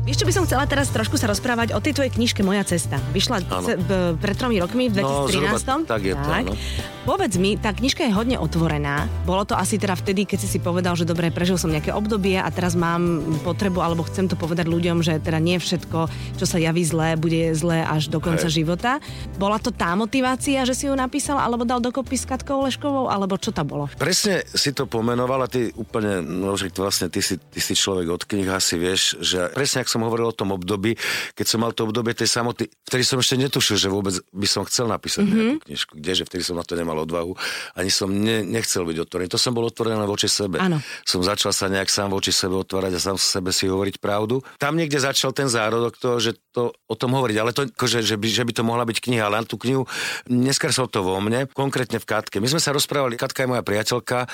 Čo 0.07 0.23
by 0.23 0.33
som 0.33 0.43
chcela 0.47 0.63
teraz 0.67 0.87
trošku 0.89 1.19
sa 1.19 1.27
rozprávať 1.27 1.75
o 1.75 1.79
tej 1.83 1.93
tvojej 1.97 2.11
knižke 2.15 2.41
Moja 2.41 2.63
cesta. 2.63 2.95
Vyšla 3.11 3.43
b, 3.43 3.91
pred 4.17 4.35
tromi 4.39 4.57
rokmi 4.59 4.87
v 4.87 5.03
2013. 5.03 5.67
No, 5.67 5.75
tak 5.83 6.01
je 6.03 6.15
tak. 6.15 6.47
to, 6.47 6.53
no. 6.53 6.95
Povedz 7.07 7.39
mi, 7.39 7.55
tá 7.55 7.71
knižka 7.71 8.03
je 8.03 8.11
hodne 8.11 8.35
otvorená. 8.35 9.07
Bolo 9.23 9.47
to 9.47 9.55
asi 9.55 9.79
teda 9.79 9.95
vtedy, 9.95 10.27
keď 10.27 10.43
si 10.43 10.51
si 10.51 10.59
povedal, 10.59 10.91
že 10.99 11.07
dobre, 11.07 11.31
prežil 11.31 11.55
som 11.55 11.71
nejaké 11.71 11.95
obdobie 11.95 12.35
a 12.35 12.51
teraz 12.51 12.75
mám 12.75 13.23
potrebu, 13.47 13.79
alebo 13.79 14.03
chcem 14.03 14.27
to 14.27 14.35
povedať 14.35 14.67
ľuďom, 14.67 14.99
že 14.99 15.23
teda 15.23 15.39
nie 15.39 15.55
všetko, 15.55 16.11
čo 16.35 16.43
sa 16.43 16.59
javí 16.59 16.83
zlé, 16.83 17.15
bude 17.15 17.55
zlé 17.55 17.87
až 17.87 18.11
do 18.11 18.19
konca 18.19 18.51
Hej. 18.51 18.59
života. 18.59 18.99
Bola 19.39 19.55
to 19.55 19.71
tá 19.71 19.95
motivácia, 19.95 20.67
že 20.67 20.75
si 20.75 20.91
ju 20.91 20.99
napísal, 20.99 21.39
alebo 21.39 21.63
dal 21.63 21.79
dokopy 21.79 22.19
s 22.19 22.27
Katkou 22.27 22.67
Leškovou, 22.67 23.07
alebo 23.07 23.39
čo 23.39 23.55
to 23.55 23.63
bolo? 23.63 23.87
Presne 23.95 24.43
si 24.51 24.75
to 24.75 24.83
pomenovala, 24.83 25.47
ty 25.47 25.71
úplne, 25.79 26.19
no, 26.19 26.59
že 26.59 26.67
vlastne 26.75 27.07
ty 27.07 27.23
si, 27.23 27.39
ty 27.39 27.63
si 27.63 27.71
človek 27.71 28.11
od 28.11 28.27
knih, 28.27 28.51
asi 28.51 28.75
vieš, 28.75 29.15
že 29.23 29.47
presne 29.55 29.79
ak 29.79 29.87
som 29.87 30.03
hovoril 30.03 30.27
o 30.27 30.35
tom 30.35 30.51
období, 30.51 30.99
keď 31.39 31.45
som 31.47 31.63
mal 31.63 31.71
to 31.71 31.87
obdobie 31.87 32.11
tej 32.11 32.27
samoty, 32.27 32.67
vtedy 32.83 33.07
som 33.07 33.23
ešte 33.23 33.39
netušil, 33.39 33.79
že 33.79 33.87
vôbec 33.87 34.19
by 34.35 34.47
som 34.51 34.67
chcel 34.67 34.91
napísať 34.91 35.23
mm-hmm. 35.23 35.39
nejakú 35.55 35.63
knižku. 35.71 35.91
Kdeže 36.03 36.27
vtedy 36.27 36.43
som 36.43 36.59
na 36.59 36.67
to 36.67 36.75
nemal 36.75 36.96
odvahu, 37.03 37.37
ani 37.77 37.91
som 37.93 38.09
ne, 38.09 38.41
nechcel 38.41 38.87
byť 38.87 38.97
otvorený. 39.05 39.27
To 39.29 39.41
som 39.41 39.53
bol 39.53 39.67
otvorený 39.69 40.07
voči 40.07 40.25
sebe. 40.31 40.57
Ano. 40.57 40.81
Som 41.03 41.21
začal 41.21 41.53
sa 41.53 41.69
nejak 41.69 41.91
sám 41.91 42.09
voči 42.09 42.33
sebe 42.33 42.57
otvárať 42.57 42.97
a 42.97 43.03
sám 43.03 43.17
sebe 43.19 43.53
si 43.53 43.69
hovoriť 43.69 44.01
pravdu. 44.01 44.41
Tam 44.57 44.73
niekde 44.73 44.97
začal 44.97 45.35
ten 45.35 45.51
zárodok 45.51 45.99
toho, 45.99 46.17
že 46.17 46.37
to 46.57 46.73
o 46.73 46.95
tom 46.97 47.13
hovoriť, 47.13 47.37
ale 47.37 47.53
to, 47.53 47.69
akože, 47.69 48.01
že, 48.01 48.17
by, 48.17 48.25
že 48.25 48.41
by 48.41 48.53
to 48.57 48.63
mohla 48.65 48.81
byť 48.81 48.97
kniha, 48.97 49.29
ale 49.29 49.37
na 49.37 49.45
tú 49.45 49.61
knihu 49.61 49.85
neskrsol 50.25 50.89
to 50.89 51.05
vo 51.05 51.21
mne, 51.21 51.45
konkrétne 51.53 52.01
v 52.01 52.09
Katke. 52.09 52.41
My 52.41 52.49
sme 52.49 52.57
sa 52.57 52.73
rozprávali, 52.73 53.13
Katka 53.13 53.45
je 53.45 53.51
moja 53.53 53.61
priateľka, 53.61 54.25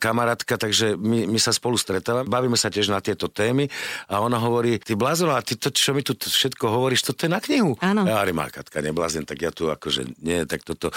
kamarátka, 0.00 0.56
takže 0.56 0.96
my, 0.96 1.28
my 1.28 1.36
sa 1.36 1.52
spolu 1.52 1.76
stretávame, 1.76 2.32
bavíme 2.32 2.56
sa 2.56 2.72
tiež 2.72 2.88
na 2.88 3.04
tieto 3.04 3.28
témy 3.28 3.68
a 4.08 4.24
ona 4.24 4.40
hovorí, 4.40 4.80
ty 4.80 4.96
blázon, 4.96 5.28
ty 5.44 5.60
to, 5.60 5.68
čo 5.68 5.92
mi 5.92 6.00
tu 6.00 6.16
všetko 6.16 6.64
hovoríš, 6.64 7.12
toto 7.12 7.28
je 7.28 7.30
na 7.36 7.44
knihu. 7.44 7.76
Áno. 7.84 8.08
Ja 8.08 8.24
Katka, 8.24 8.80
nebláznem, 8.80 9.28
tak 9.28 9.44
ja 9.44 9.52
tu 9.52 9.68
akože 9.68 10.16
nie, 10.24 10.48
tak 10.48 10.64
toto... 10.64 10.88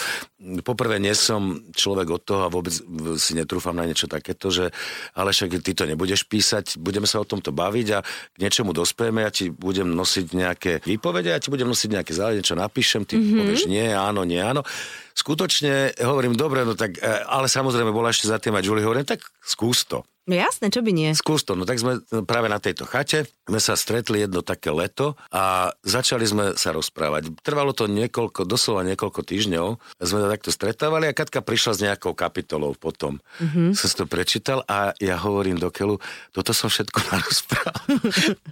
Poprvé 0.63 1.03
nie 1.03 1.11
som 1.11 1.59
človek 1.75 2.07
od 2.15 2.21
toho 2.23 2.41
a 2.47 2.53
vôbec 2.53 2.71
si 3.19 3.35
netrúfam 3.35 3.75
na 3.75 3.83
niečo 3.83 4.07
takéto, 4.07 4.47
že 4.47 4.71
ale 5.17 5.35
však 5.35 5.59
ty 5.59 5.75
to 5.75 5.83
nebudeš 5.83 6.23
písať, 6.29 6.79
budeme 6.79 7.09
sa 7.09 7.19
o 7.19 7.27
tomto 7.27 7.51
baviť 7.51 7.87
a 7.91 7.99
k 8.05 8.37
niečomu 8.37 8.71
dospejeme, 8.71 9.25
ja 9.25 9.31
ti 9.33 9.51
budem 9.51 9.91
nosiť 9.91 10.25
nejaké 10.31 10.68
výpovede, 10.77 11.33
ja 11.33 11.41
ti 11.41 11.49
budem 11.49 11.65
nosiť 11.65 11.89
nejaké 11.97 12.13
záleženie, 12.13 12.45
čo 12.45 12.53
napíšem, 12.53 13.01
ty 13.09 13.17
mm-hmm. 13.17 13.39
povieš 13.41 13.61
nie, 13.65 13.89
áno, 13.89 14.21
nie, 14.21 14.37
áno 14.37 14.61
skutočne 15.19 15.99
hovorím, 15.99 16.39
dobre, 16.39 16.63
no 16.63 16.79
tak, 16.79 16.95
e, 16.95 17.03
ale 17.27 17.51
samozrejme 17.51 17.91
bola 17.91 18.15
ešte 18.15 18.31
za 18.31 18.39
tým 18.39 18.55
aj 18.55 18.63
Julie, 18.63 18.87
hovorím, 18.87 19.03
tak 19.03 19.19
skús 19.43 19.83
to. 19.83 20.07
No 20.29 20.37
jasné, 20.37 20.69
čo 20.69 20.85
by 20.85 20.93
nie. 20.93 21.09
Skús 21.17 21.41
to. 21.41 21.57
No 21.57 21.65
tak 21.65 21.81
sme 21.81 22.05
práve 22.29 22.53
na 22.53 22.61
tejto 22.61 22.85
chate, 22.85 23.25
sme 23.49 23.57
sa 23.57 23.73
stretli 23.73 24.21
jedno 24.21 24.45
také 24.45 24.69
leto 24.69 25.17
a 25.33 25.73
začali 25.81 26.21
sme 26.21 26.45
sa 26.53 26.69
rozprávať. 26.69 27.33
Trvalo 27.41 27.73
to 27.73 27.89
niekoľko, 27.89 28.45
doslova 28.45 28.85
niekoľko 28.85 29.25
týždňov. 29.25 29.67
Sme 29.97 30.19
sa 30.21 30.29
takto 30.29 30.53
stretávali 30.53 31.09
a 31.09 31.17
Katka 31.17 31.41
prišla 31.41 31.71
s 31.73 31.79
nejakou 31.81 32.13
kapitolou 32.13 32.77
potom. 32.77 33.17
Mm-hmm. 33.41 33.73
Som 33.73 33.87
si 33.89 33.95
to 33.97 34.05
prečítal 34.05 34.61
a 34.69 34.93
ja 35.01 35.17
hovorím 35.17 35.57
do 35.57 35.73
Kelu, 35.73 35.97
toto 36.29 36.53
som 36.53 36.69
všetko 36.69 36.99
narozprával. 37.09 37.81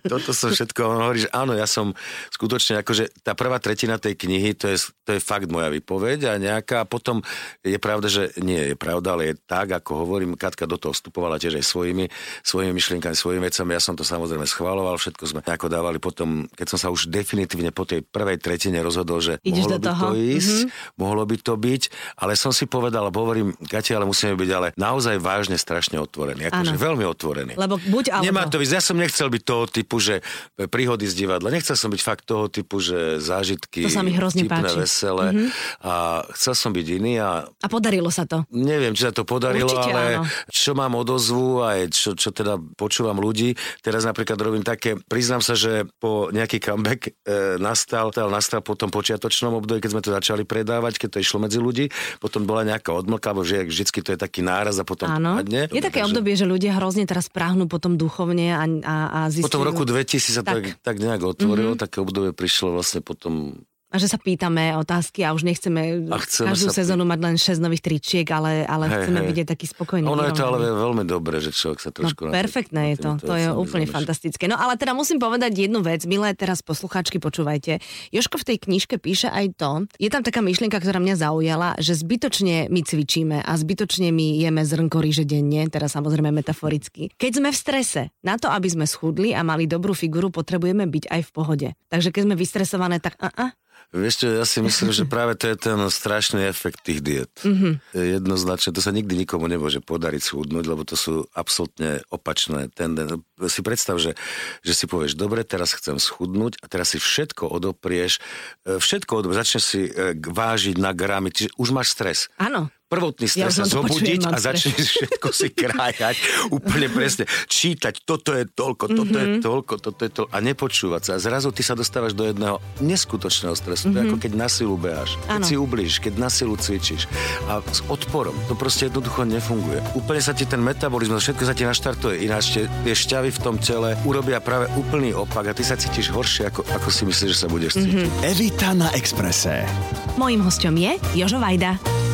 toto 0.09 0.33
som 0.33 0.49
všetko. 0.49 0.81
On 0.81 1.05
hovorí, 1.05 1.29
že 1.29 1.31
áno, 1.35 1.53
ja 1.53 1.69
som 1.69 1.93
skutočne, 2.33 2.81
akože 2.81 3.21
tá 3.21 3.37
prvá 3.37 3.61
tretina 3.61 4.01
tej 4.01 4.17
knihy, 4.17 4.57
to 4.57 4.65
je, 4.73 4.81
to 5.05 5.13
je 5.13 5.21
fakt 5.21 5.53
moja 5.53 5.69
výpoveď 5.69 6.25
a 6.25 6.41
nejaká. 6.41 6.81
A 6.81 6.89
potom 6.89 7.21
je 7.61 7.77
pravda, 7.77 8.09
že 8.09 8.33
nie 8.41 8.73
je 8.73 8.75
pravda, 8.75 9.13
ale 9.13 9.23
je 9.29 9.35
tak, 9.45 9.77
ako 9.77 10.01
hovorím, 10.01 10.33
Katka 10.33 10.65
do 10.65 10.81
toho 10.81 10.97
vstupovala 10.97 11.37
tiež 11.37 11.61
aj 11.61 11.66
svojimi, 11.67 12.07
svojimi 12.47 12.71
myšlienkami, 12.71 13.11
svojimi 13.11 13.43
vecami. 13.51 13.75
Ja 13.75 13.83
som 13.83 13.99
to 13.99 14.07
samozrejme 14.07 14.47
schvaloval, 14.47 14.95
všetko 14.95 15.23
sme 15.27 15.41
ako 15.43 15.67
dávali 15.67 15.99
potom, 15.99 16.47
keď 16.55 16.67
som 16.71 16.79
sa 16.79 16.87
už 16.87 17.11
definitívne 17.11 17.75
po 17.75 17.83
tej 17.83 18.07
prvej 18.07 18.39
tretine 18.39 18.79
rozhodol, 18.79 19.19
že 19.19 19.43
Ideš 19.43 19.67
mohlo 19.67 19.77
by 19.77 19.83
toho? 19.83 20.03
to 20.03 20.09
ísť, 20.15 20.59
mm-hmm. 20.63 20.95
mohlo 20.95 21.23
by 21.27 21.37
to 21.43 21.53
byť, 21.59 21.83
ale 22.23 22.33
som 22.39 22.55
si 22.55 22.63
povedal, 22.63 23.11
hovorím, 23.11 23.51
Kati, 23.67 23.91
ale 23.91 24.07
musíme 24.07 24.37
byť 24.37 24.49
ale 24.55 24.67
naozaj 24.79 25.19
vážne 25.19 25.57
strašne 25.59 25.99
otvorení, 25.99 26.47
akože 26.47 26.77
veľmi 26.77 27.03
otvorení. 27.03 27.53
Lebo 27.57 27.81
buď 27.81 28.15
alebo. 28.15 28.23
Nemá 28.23 28.47
to 28.47 28.61
ísť, 28.61 28.73
ja 28.77 28.83
som 28.83 28.95
nechcel 28.95 29.27
byť 29.27 29.43
toho 29.43 29.65
typu, 29.67 29.97
že 29.97 30.21
príhody 30.69 31.09
z 31.09 31.25
divadla, 31.25 31.49
nechcel 31.49 31.73
som 31.73 31.89
byť 31.89 32.01
fakt 32.01 32.23
toho 32.29 32.47
typu, 32.47 32.77
že 32.77 33.17
zážitky, 33.17 33.83
to 33.83 33.91
sa 33.91 34.05
mi 34.05 34.13
hrozne 34.13 34.45
vtipné, 34.45 34.69
páči. 34.69 34.77
veselé 34.77 35.25
mm-hmm. 35.33 35.49
a 35.83 35.93
chcel 36.37 36.53
som 36.53 36.71
byť 36.71 36.87
iný 37.01 37.13
a... 37.19 37.49
A 37.49 37.67
podarilo 37.67 38.13
sa 38.13 38.29
to? 38.29 38.45
Neviem, 38.53 38.93
či 38.93 39.09
sa 39.09 39.13
to 39.13 39.25
podarilo, 39.25 39.67
Určite 39.67 39.91
ale 39.97 40.05
áno. 40.21 40.23
čo 40.53 40.77
mám 40.77 40.93
odozvu 40.93 41.56
veku, 41.57 41.65
aj 41.65 41.79
čo, 41.93 42.09
čo 42.13 42.29
teda 42.29 42.61
počúvam 42.77 43.17
ľudí. 43.17 43.57
Teraz 43.81 44.05
napríklad 44.05 44.37
robím 44.37 44.61
také, 44.61 44.97
priznám 45.09 45.41
sa, 45.41 45.57
že 45.57 45.89
po 45.97 46.29
nejaký 46.29 46.61
comeback 46.61 47.11
e, 47.25 47.57
nastal, 47.57 48.13
teda 48.13 48.29
nastal 48.29 48.61
po 48.61 48.77
tom 48.77 48.93
počiatočnom 48.93 49.57
období, 49.57 49.81
keď 49.81 49.91
sme 49.97 50.03
to 50.05 50.11
začali 50.13 50.43
predávať, 50.45 51.01
keď 51.01 51.17
to 51.17 51.21
išlo 51.23 51.41
medzi 51.41 51.57
ľudí, 51.57 51.89
potom 52.21 52.45
bola 52.45 52.61
nejaká 52.67 52.93
odmlka, 52.93 53.33
lebo 53.33 53.43
že 53.43 53.65
vždycky 53.65 53.99
to 54.05 54.13
je 54.13 54.19
taký 54.19 54.45
náraz 54.45 54.77
a 54.77 54.85
potom 54.85 55.09
Áno. 55.09 55.41
padne. 55.41 55.65
Je 55.71 55.81
také 55.81 56.05
takže... 56.05 56.13
obdobie, 56.13 56.33
že 56.37 56.45
ľudia 56.45 56.77
hrozne 56.77 57.09
teraz 57.09 57.31
práhnú 57.31 57.65
potom 57.65 57.97
duchovne 57.97 58.53
a, 58.53 58.65
a, 58.85 58.95
a 59.09 59.19
zistujú... 59.33 59.49
Potom 59.49 59.63
v 59.65 59.69
roku 59.73 59.83
2000 59.87 60.37
sa 60.37 60.41
tak, 60.45 60.77
tak, 60.77 60.93
tak 60.93 60.95
nejak 61.01 61.21
otvorilo, 61.23 61.73
mm-hmm. 61.73 61.83
také 61.83 61.97
obdobie 62.03 62.31
prišlo 62.35 62.77
vlastne 62.77 63.01
potom 63.01 63.57
a 63.87 63.95
že 63.95 64.11
sa 64.11 64.19
pýtame 64.19 64.75
otázky 64.75 65.23
a 65.23 65.31
už 65.31 65.47
nechceme 65.47 66.11
každú 66.11 66.75
sezónu 66.75 67.07
mať 67.07 67.19
len 67.23 67.35
6 67.39 67.63
nových 67.63 67.79
tričiek, 67.79 68.27
ale, 68.35 68.67
ale 68.67 68.91
hej, 68.91 69.07
chceme 69.07 69.19
hej. 69.23 69.27
byť 69.31 69.37
taký 69.47 69.65
spokojný. 69.71 70.03
Ono 70.11 70.27
je 70.27 70.35
to 70.35 70.43
ale 70.43 70.59
veľmi 70.59 71.07
dobré, 71.07 71.39
že 71.39 71.55
človek 71.55 71.79
sa 71.79 71.95
trošku... 71.95 72.27
No, 72.27 72.35
perfektné 72.35 72.93
je 72.93 72.97
to, 72.99 73.11
to, 73.23 73.31
to 73.31 73.33
je 73.39 73.47
úplne 73.47 73.87
fantastické. 73.87 74.51
No 74.51 74.59
ale 74.59 74.75
teda 74.75 74.91
musím 74.91 75.23
povedať 75.23 75.55
jednu 75.55 75.79
vec, 75.79 76.03
milé 76.03 76.35
teraz 76.35 76.59
poslucháčky, 76.59 77.23
počúvajte. 77.23 77.79
Joško 78.11 78.43
v 78.43 78.47
tej 78.51 78.57
knižke 78.67 78.99
píše 78.99 79.31
aj 79.31 79.55
to, 79.55 79.71
je 79.95 80.11
tam 80.11 80.19
taká 80.19 80.43
myšlienka, 80.43 80.83
ktorá 80.83 80.99
mňa 80.99 81.15
zaujala, 81.23 81.79
že 81.79 81.95
zbytočne 81.95 82.67
my 82.67 82.81
cvičíme 82.83 83.37
a 83.39 83.51
zbytočne 83.55 84.11
my 84.11 84.35
jeme 84.35 84.67
zrnko 84.67 84.99
ríže 84.99 85.23
denne, 85.23 85.63
teraz 85.71 85.95
samozrejme 85.95 86.35
metaforicky. 86.35 87.15
Keď 87.15 87.31
sme 87.39 87.49
v 87.55 87.57
strese, 87.57 88.01
na 88.19 88.35
to, 88.35 88.51
aby 88.51 88.67
sme 88.67 88.83
schudli 88.83 89.31
a 89.31 89.47
mali 89.47 89.63
dobrú 89.63 89.95
figuru, 89.95 90.27
potrebujeme 90.27 90.83
byť 90.91 91.07
aj 91.07 91.21
v 91.23 91.31
pohode. 91.31 91.67
Takže 91.87 92.11
keď 92.11 92.21
sme 92.27 92.35
vystresované, 92.35 92.99
tak 92.99 93.15
uh-uh, 93.23 93.55
Vieš 93.95 94.15
čo, 94.19 94.25
ja 94.35 94.43
si 94.43 94.59
myslím, 94.59 94.91
že 94.91 95.07
práve 95.07 95.39
to 95.39 95.47
je 95.47 95.55
ten 95.55 95.79
strašný 95.87 96.43
efekt 96.43 96.83
tých 96.83 96.99
diet. 96.99 97.31
Mm-hmm. 97.39 97.95
Jednoznačne, 97.95 98.75
to 98.75 98.83
sa 98.83 98.91
nikdy 98.91 99.23
nikomu 99.23 99.47
nemôže 99.47 99.79
podariť 99.79 100.19
schudnúť, 100.19 100.65
lebo 100.67 100.83
to 100.83 100.99
sú 100.99 101.23
absolútne 101.31 102.03
opačné 102.11 102.67
tendencie. 102.75 103.23
Si 103.47 103.63
predstav, 103.63 103.95
že, 103.95 104.19
že 104.59 104.73
si 104.75 104.91
povieš, 104.91 105.15
dobre, 105.15 105.47
teraz 105.47 105.71
chcem 105.71 106.03
schudnúť 106.03 106.59
a 106.59 106.67
teraz 106.67 106.91
si 106.91 106.99
všetko 106.99 107.47
odoprieš, 107.47 108.19
e, 108.67 108.75
všetko 108.75 109.23
odoprieš, 109.23 109.39
začneš 109.47 109.63
si 109.63 109.81
e, 109.87 110.19
vážiť 110.19 110.75
na 110.83 110.91
gramy, 110.91 111.31
čiže 111.31 111.55
už 111.55 111.71
máš 111.71 111.95
stres. 111.95 112.27
Áno 112.35 112.67
prvotný 112.87 113.27
stres 113.27 113.59
ja 113.59 113.63
sa 113.63 113.67
zobudiť 113.67 114.31
a 114.31 114.39
začneš 114.39 114.87
všetko 114.95 115.29
si 115.35 115.47
krájať 115.51 116.15
úplne 116.49 116.87
presne. 116.87 117.27
Čítať, 117.27 118.07
toto 118.07 118.31
je 118.31 118.47
toľko, 118.47 118.85
toto 118.87 119.03
mm-hmm. 119.03 119.19
je 119.19 119.27
mhm. 119.37 119.43
toľko, 119.43 119.73
toto 119.83 120.01
je 120.01 120.11
toľko 120.11 120.31
a 120.31 120.39
nepočúvať 120.39 121.01
sa. 121.03 121.11
A 121.15 121.19
zrazu 121.19 121.51
ty 121.51 121.61
sa 121.61 121.75
dostávaš 121.75 122.15
do 122.15 122.23
jedného 122.23 122.63
neskutočného 122.79 123.53
stresu. 123.53 123.91
Mm-hmm. 123.91 123.93
To 123.93 123.97
je 123.99 124.03
mhm. 124.03 124.09
ako 124.09 124.17
keď 124.23 124.31
na 124.33 124.47
silu 124.47 124.75
beháš, 124.79 125.19
keď 125.27 125.43
ano. 125.43 125.45
si 125.45 125.55
ublížiš, 125.59 125.97
keď 125.99 126.13
na 126.15 126.29
silu 126.31 126.55
cvičíš. 126.55 127.03
A 127.51 127.59
s 127.67 127.83
odporom 127.91 128.33
to 128.47 128.55
proste 128.55 128.87
jednoducho 128.87 129.27
nefunguje. 129.27 129.83
Úplne 129.99 130.21
sa 130.23 130.31
ti 130.31 130.47
ten 130.47 130.63
metabolizmus, 130.63 131.27
všetko 131.27 131.43
sa 131.43 131.53
ti 131.53 131.67
naštartuje 131.67 132.23
ináč. 132.23 132.55
Tie 132.57 132.95
šťavy 132.95 133.29
v 133.35 133.39
tom 133.43 133.55
tele 133.59 133.99
urobia 134.07 134.39
práve 134.39 134.71
úplný 134.79 135.11
opak 135.11 135.51
a 135.51 135.53
ty 135.53 135.67
sa 135.67 135.75
cítiš 135.75 136.15
horšie, 136.15 136.47
ako, 136.47 136.63
ako 136.71 136.87
si 136.87 137.03
myslíš, 137.03 137.29
že 137.35 137.37
sa 137.37 137.51
budeš 137.51 137.75
cítiť. 137.75 138.07
Mm-hmm. 138.07 138.31
Evita 138.31 138.71
na 138.71 138.87
Exprese. 138.95 139.67
Mojím 140.15 140.47
hostom 140.47 140.79
je 140.79 140.95
Jožo 141.13 141.43
Vajda 141.43 142.06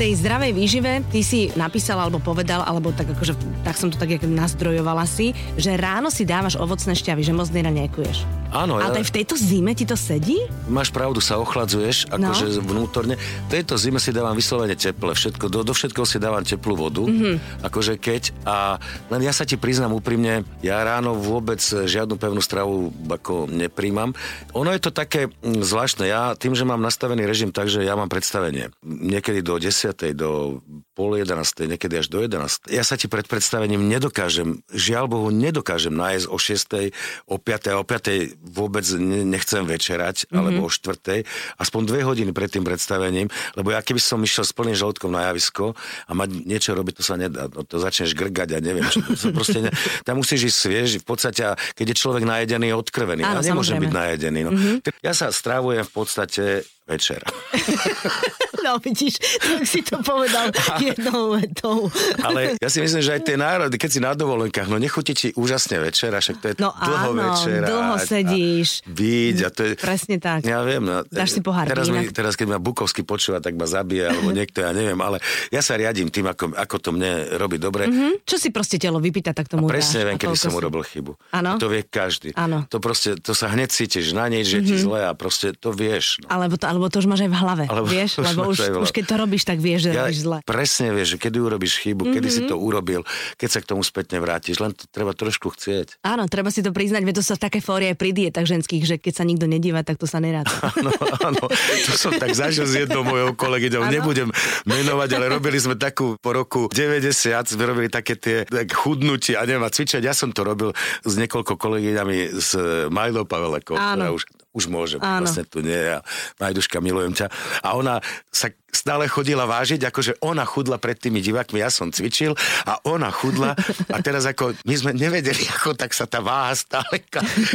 tej 0.00 0.16
zdravej 0.16 0.56
výžive 0.56 1.04
ty 1.12 1.20
si 1.20 1.52
napísal 1.60 2.00
alebo 2.00 2.24
povedal, 2.24 2.64
alebo 2.64 2.88
tak 2.88 3.12
akože, 3.12 3.36
tak 3.60 3.76
som 3.76 3.92
to 3.92 4.00
tak 4.00 4.24
nazdrojovala 4.24 5.04
si, 5.04 5.36
že 5.60 5.76
ráno 5.76 6.08
si 6.08 6.24
dávaš 6.24 6.56
ovocné 6.56 6.96
šťavy, 6.96 7.20
že 7.20 7.36
moc 7.36 7.52
nekuješ. 7.52 8.24
Áno. 8.50 8.80
Ale 8.80 9.04
ja... 9.04 9.06
v 9.06 9.12
tejto 9.20 9.36
zime 9.36 9.76
ti 9.76 9.84
to 9.84 9.94
sedí? 9.94 10.40
Máš 10.66 10.90
pravdu, 10.90 11.22
sa 11.22 11.38
ochladzuješ, 11.38 12.10
akože 12.10 12.46
no. 12.58 12.64
vnútorne. 12.66 13.14
V 13.46 13.50
tejto 13.52 13.76
zime 13.76 14.02
si 14.02 14.10
dávam 14.10 14.32
vyslovene 14.34 14.74
teple, 14.74 15.14
všetko, 15.14 15.46
do, 15.52 15.62
do 15.62 15.76
všetkoho 15.76 16.08
si 16.08 16.16
dávam 16.16 16.42
teplú 16.42 16.74
vodu, 16.74 17.04
mm-hmm. 17.04 17.62
akože 17.62 18.00
keď. 18.00 18.34
A 18.48 18.80
len 19.12 19.20
ja 19.22 19.30
sa 19.30 19.46
ti 19.46 19.54
priznám 19.54 19.94
úprimne, 19.94 20.42
ja 20.64 20.82
ráno 20.82 21.14
vôbec 21.14 21.60
žiadnu 21.62 22.16
pevnú 22.16 22.42
stravu 22.42 22.90
ako 23.06 23.46
nepríjmam. 23.52 24.16
Ono 24.56 24.70
je 24.74 24.80
to 24.82 24.90
také 24.90 25.30
mm, 25.30 25.62
zvláštne. 25.62 26.10
Ja 26.10 26.34
tým, 26.34 26.58
že 26.58 26.66
mám 26.66 26.82
nastavený 26.82 27.28
režim 27.28 27.54
tak, 27.54 27.70
že 27.70 27.86
ja 27.86 27.94
mám 27.94 28.10
predstavenie 28.10 28.74
niekedy 28.82 29.46
do 29.46 29.60
10. 29.62 29.89
do 30.14 30.60
pol 30.94 31.16
11. 31.16 31.32
niekedy 31.64 31.96
až 31.96 32.12
do 32.12 32.20
11. 32.20 32.68
Ja 32.68 32.84
sa 32.84 33.00
ti 33.00 33.08
pred 33.08 33.24
predstavením 33.24 33.88
nedokážem, 33.88 34.60
žiaľ 34.68 35.08
Bohu, 35.08 35.28
nedokážem 35.32 35.96
nájsť 35.96 36.26
o 36.28 36.36
6. 36.36 36.92
o 37.24 37.36
5. 37.40 37.80
o 37.80 37.84
5 37.88 38.36
vôbec 38.40 38.84
nechcem 39.00 39.64
večerať, 39.64 40.28
mm-hmm. 40.28 40.36
alebo 40.36 40.68
o 40.68 40.70
štvrtej, 40.70 41.24
aspoň 41.56 41.80
dve 41.88 42.00
hodiny 42.04 42.30
pred 42.36 42.52
tým 42.52 42.68
predstavením, 42.68 43.32
lebo 43.56 43.72
ja 43.72 43.80
keby 43.80 43.96
som 43.96 44.20
išiel 44.20 44.44
s 44.44 44.52
plným 44.52 44.76
žalúdkom 44.76 45.08
na 45.08 45.32
javisko 45.32 45.72
a 46.04 46.12
mať 46.12 46.44
niečo 46.44 46.76
robiť, 46.76 47.00
to 47.00 47.04
sa 47.06 47.16
nedá. 47.16 47.48
No, 47.48 47.64
to 47.64 47.80
začneš 47.80 48.12
grgať 48.12 48.56
a 48.56 48.58
neviem, 48.60 48.84
čo. 48.92 49.00
To 49.00 49.32
proste 49.32 49.64
ne, 49.64 49.70
tam 50.06 50.20
musíš 50.20 50.52
ísť 50.52 50.58
svieži, 50.58 50.96
v 51.00 51.06
podstate, 51.08 51.42
keď 51.78 51.86
je 51.92 51.96
človek 51.96 52.28
najedený, 52.28 52.70
je 52.70 52.76
odkrvený. 52.76 53.22
Áno, 53.24 53.40
ja 53.40 53.48
nemôžem 53.52 53.80
byť 53.80 53.92
najedený. 53.92 54.40
No. 54.44 54.52
Mm-hmm. 54.52 55.00
Ja 55.00 55.16
sa 55.16 55.32
strávujem 55.32 55.86
v 55.88 55.92
podstate 55.92 56.44
večer. 56.84 57.22
No 58.60 58.76
vidíš, 58.76 59.16
tak 59.40 59.64
si 59.64 59.80
to 59.80 60.04
povedal 60.04 60.52
jednou 60.78 61.34
vetou. 61.36 61.88
Ale 62.20 62.60
ja 62.60 62.68
si 62.68 62.84
myslím, 62.84 63.00
že 63.00 63.16
aj 63.16 63.22
tie 63.24 63.36
národy, 63.40 63.76
keď 63.80 63.90
si 63.90 64.00
na 64.04 64.12
dovolenkách, 64.12 64.68
no 64.68 64.76
nechutí 64.76 65.16
ti 65.16 65.28
úžasne 65.32 65.80
večera, 65.80 66.20
však 66.20 66.36
to 66.38 66.46
je 66.52 66.54
no 66.60 66.70
dlho 66.76 67.10
áno, 67.16 67.22
večera. 67.32 67.66
dlho 67.66 67.96
sedíš. 68.04 68.84
A 68.84 68.92
byť 68.92 69.36
a 69.40 69.48
to 69.48 69.60
je... 69.64 69.72
Presne 69.80 70.16
tak. 70.20 70.44
Ja 70.44 70.60
viem. 70.60 70.84
No, 70.84 71.02
Dáš 71.08 71.38
si 71.38 71.40
pohár 71.40 71.70
teraz, 71.70 71.88
mi, 71.88 72.08
teraz, 72.12 72.34
keď 72.36 72.56
ma 72.56 72.58
Bukovský 72.60 73.02
počúva, 73.06 73.40
tak 73.40 73.56
ma 73.56 73.64
zabije, 73.64 74.12
alebo 74.12 74.30
niekto, 74.38 74.60
ja 74.60 74.70
neviem, 74.76 74.98
ale 75.00 75.22
ja 75.48 75.64
sa 75.64 75.78
riadím 75.78 76.12
tým, 76.12 76.28
ako, 76.28 76.52
ako 76.52 76.76
to 76.78 76.90
mne 76.92 77.40
robí 77.40 77.56
dobre. 77.56 77.88
Mm-hmm. 77.88 78.26
Čo 78.28 78.36
si 78.36 78.48
proste 78.52 78.76
telo 78.76 79.00
vypýta, 79.00 79.32
tak 79.32 79.48
tomu 79.48 79.70
a 79.70 79.72
presne 79.72 80.04
dáš. 80.04 80.06
viem, 80.12 80.16
kedy 80.20 80.36
som 80.36 80.52
si... 80.52 80.56
urobil 80.58 80.82
chybu. 80.84 81.12
Ano? 81.32 81.56
To 81.56 81.66
vie 81.70 81.82
každý. 81.86 82.34
Ano. 82.36 82.66
To 82.68 82.82
proste, 82.82 83.16
to 83.22 83.32
sa 83.32 83.48
hneď 83.52 83.70
cítiš 83.72 84.12
na 84.12 84.28
nej, 84.28 84.44
že 84.44 84.60
mm-hmm. 84.60 84.68
ti 84.68 84.74
mhm. 84.76 84.82
zle 84.82 85.00
a 85.06 85.12
proste 85.14 85.54
to 85.56 85.70
vieš. 85.72 86.20
No. 86.26 86.36
Alebo, 86.36 86.54
to, 86.58 86.64
alebo 86.66 86.86
to 86.90 87.00
už 87.00 87.06
máš 87.06 87.24
aj 87.24 87.30
v 87.30 87.36
hlave, 87.38 87.64
alebo 87.70 87.86
vieš? 87.86 88.10
Lebo 88.26 88.49
už, 88.50 88.58
už 88.82 88.90
keď 88.90 89.04
to 89.06 89.14
robíš, 89.20 89.42
tak 89.46 89.62
vieš, 89.62 89.86
že 89.86 89.90
ja 89.94 90.06
robíš 90.06 90.20
zle. 90.26 90.38
Presne 90.42 90.90
vieš, 90.90 91.14
že 91.14 91.18
kedy 91.22 91.38
urobíš 91.38 91.78
chybu, 91.86 92.02
mm-hmm. 92.02 92.14
kedy 92.18 92.28
si 92.28 92.40
mhm. 92.44 92.48
to 92.50 92.56
urobil, 92.58 93.00
keď 93.38 93.48
sa 93.48 93.58
k 93.62 93.66
tomu 93.70 93.82
spätne 93.86 94.18
vrátiš, 94.18 94.58
len 94.58 94.74
to 94.74 94.88
treba 94.90 95.14
trošku 95.14 95.54
chcieť. 95.54 96.02
Áno, 96.02 96.26
treba 96.26 96.50
si 96.50 96.64
to 96.64 96.74
priznať, 96.74 97.02
veď 97.06 97.14
to 97.20 97.24
sa 97.24 97.38
také 97.38 97.62
fórie 97.62 97.94
aj 97.94 97.96
pri 97.98 98.10
dietách 98.10 98.46
ženských, 98.48 98.82
že 98.82 98.96
keď 98.98 99.12
sa 99.14 99.24
nikto 99.28 99.46
nedíva, 99.46 99.86
tak 99.86 100.00
to 100.00 100.08
sa 100.10 100.18
neráta. 100.18 100.52
Áno, 100.80 100.92
áno, 101.20 101.44
to 101.50 101.92
som 101.92 102.14
tak 102.16 102.32
zažil 102.32 102.64
s 102.64 102.72
jednou 102.72 103.04
mojou 103.04 103.36
kolegyňou, 103.36 103.90
nebudem 103.90 104.32
menovať, 104.64 105.10
ale 105.18 105.26
robili 105.28 105.60
sme 105.60 105.76
takú 105.76 106.16
po 106.22 106.32
roku 106.32 106.72
90, 106.72 107.04
sme 107.44 107.64
robili 107.68 107.92
také 107.92 108.16
tie 108.16 108.48
tak 108.48 108.70
chudnutie 108.72 109.36
a 109.36 109.44
a 109.44 109.70
cvičať, 109.70 110.02
ja 110.06 110.14
som 110.14 110.30
to 110.30 110.46
robil 110.46 110.70
s 111.02 111.14
niekoľko 111.18 111.58
kolegyňami 111.58 112.38
s 112.38 112.54
Majlou 112.88 113.26
Pavelekou, 113.26 113.74
ktorá 113.74 114.14
už 114.14 114.24
už 114.50 114.66
môžem, 114.66 114.98
Áno. 114.98 115.26
vlastne 115.26 115.46
tu 115.46 115.62
nie, 115.62 115.78
ja, 115.78 116.02
Majduška, 116.42 116.82
milujem 116.82 117.14
ťa. 117.14 117.26
A 117.62 117.78
ona 117.78 118.02
sa 118.34 118.50
stále 118.70 119.10
chodila 119.10 119.44
vážiť, 119.44 119.86
akože 119.90 120.12
ona 120.24 120.46
chudla 120.46 120.80
pred 120.80 120.96
tými 120.96 121.20
divákmi, 121.20 121.60
ja 121.60 121.68
som 121.68 121.90
cvičil 121.90 122.34
a 122.66 122.80
ona 122.86 123.10
chudla 123.12 123.54
a 123.90 123.96
teraz 124.00 124.24
ako 124.26 124.56
my 124.64 124.74
sme 124.74 124.90
nevedeli, 124.96 125.44
ako 125.60 125.76
tak 125.76 125.92
sa 125.92 126.06
tá 126.06 126.22
váha 126.22 126.54
stále 126.56 127.04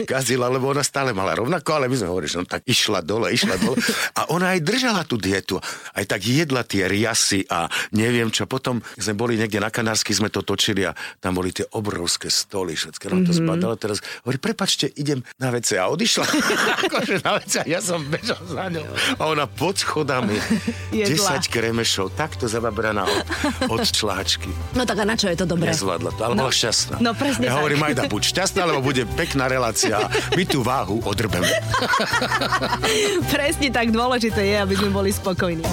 kazila, 0.06 0.52
lebo 0.52 0.70
ona 0.70 0.84
stále 0.84 1.16
mala 1.16 1.36
rovnako, 1.36 1.82
ale 1.82 1.92
my 1.92 1.96
sme 1.96 2.12
hovorili, 2.12 2.32
že 2.32 2.40
no 2.40 2.48
tak 2.48 2.64
išla 2.68 3.02
dole, 3.02 3.32
išla 3.32 3.56
dole 3.60 3.78
a 4.20 4.32
ona 4.32 4.56
aj 4.56 4.60
držala 4.64 5.02
tú 5.08 5.16
dietu, 5.16 5.58
aj 5.96 6.06
tak 6.06 6.22
jedla 6.24 6.62
tie 6.68 6.86
riasy 6.86 7.48
a 7.50 7.68
neviem 7.96 8.30
čo. 8.30 8.46
Potom 8.46 8.84
sme 9.00 9.18
boli 9.18 9.40
niekde 9.40 9.60
na 9.60 9.72
Kanársky, 9.72 10.14
sme 10.14 10.30
to 10.30 10.46
točili 10.46 10.86
a 10.86 10.94
tam 11.20 11.36
boli 11.36 11.52
tie 11.52 11.66
obrovské 11.74 12.30
stoly, 12.30 12.78
všetko 12.78 13.06
nám 13.12 13.24
to 13.26 13.34
mm-hmm. 13.34 13.48
zbadalo. 13.48 13.74
Teraz 13.76 13.98
hovorí, 14.24 14.38
prepačte, 14.40 14.92
idem 14.96 15.24
na 15.40 15.52
WC 15.52 15.80
a 15.80 15.90
odišla. 15.90 16.26
akože 16.86 17.16
na 17.24 17.40
a 17.40 17.64
ja 17.68 17.80
som 17.80 18.02
bežal 18.08 18.40
za 18.48 18.68
ňou 18.72 18.86
a 19.20 19.24
ona 19.28 19.46
pod 19.46 19.80
schodami 19.80 20.40
jedla. 21.06 21.38
10 21.38 21.54
kremešov, 21.54 22.06
takto 22.18 22.50
zababraná 22.50 23.06
od, 23.06 23.26
od 23.70 23.86
čláčky. 23.86 24.50
No 24.74 24.84
tak 24.88 25.02
a 25.02 25.06
na 25.06 25.14
čo 25.14 25.30
je 25.30 25.38
to 25.38 25.46
dobré? 25.46 25.70
Nezvládla 25.70 26.12
to, 26.16 26.22
ale 26.26 26.34
no, 26.34 26.48
bola 26.48 26.54
šťastná. 26.54 26.96
No 27.02 27.12
presne 27.14 27.46
Ja 27.46 27.54
tak. 27.54 27.60
hovorím, 27.62 27.80
Majda, 27.84 28.02
buď 28.10 28.24
šťastná, 28.34 28.62
lebo 28.66 28.82
bude 28.82 29.04
pekná 29.14 29.46
relácia. 29.46 30.10
My 30.34 30.44
tú 30.48 30.66
váhu 30.66 31.04
odrbeme. 31.06 31.48
presne 33.34 33.68
tak 33.70 33.92
dôležité 33.92 34.42
je, 34.42 34.56
aby 34.62 34.74
sme 34.76 34.90
boli 34.90 35.10
spokojní. 35.14 35.64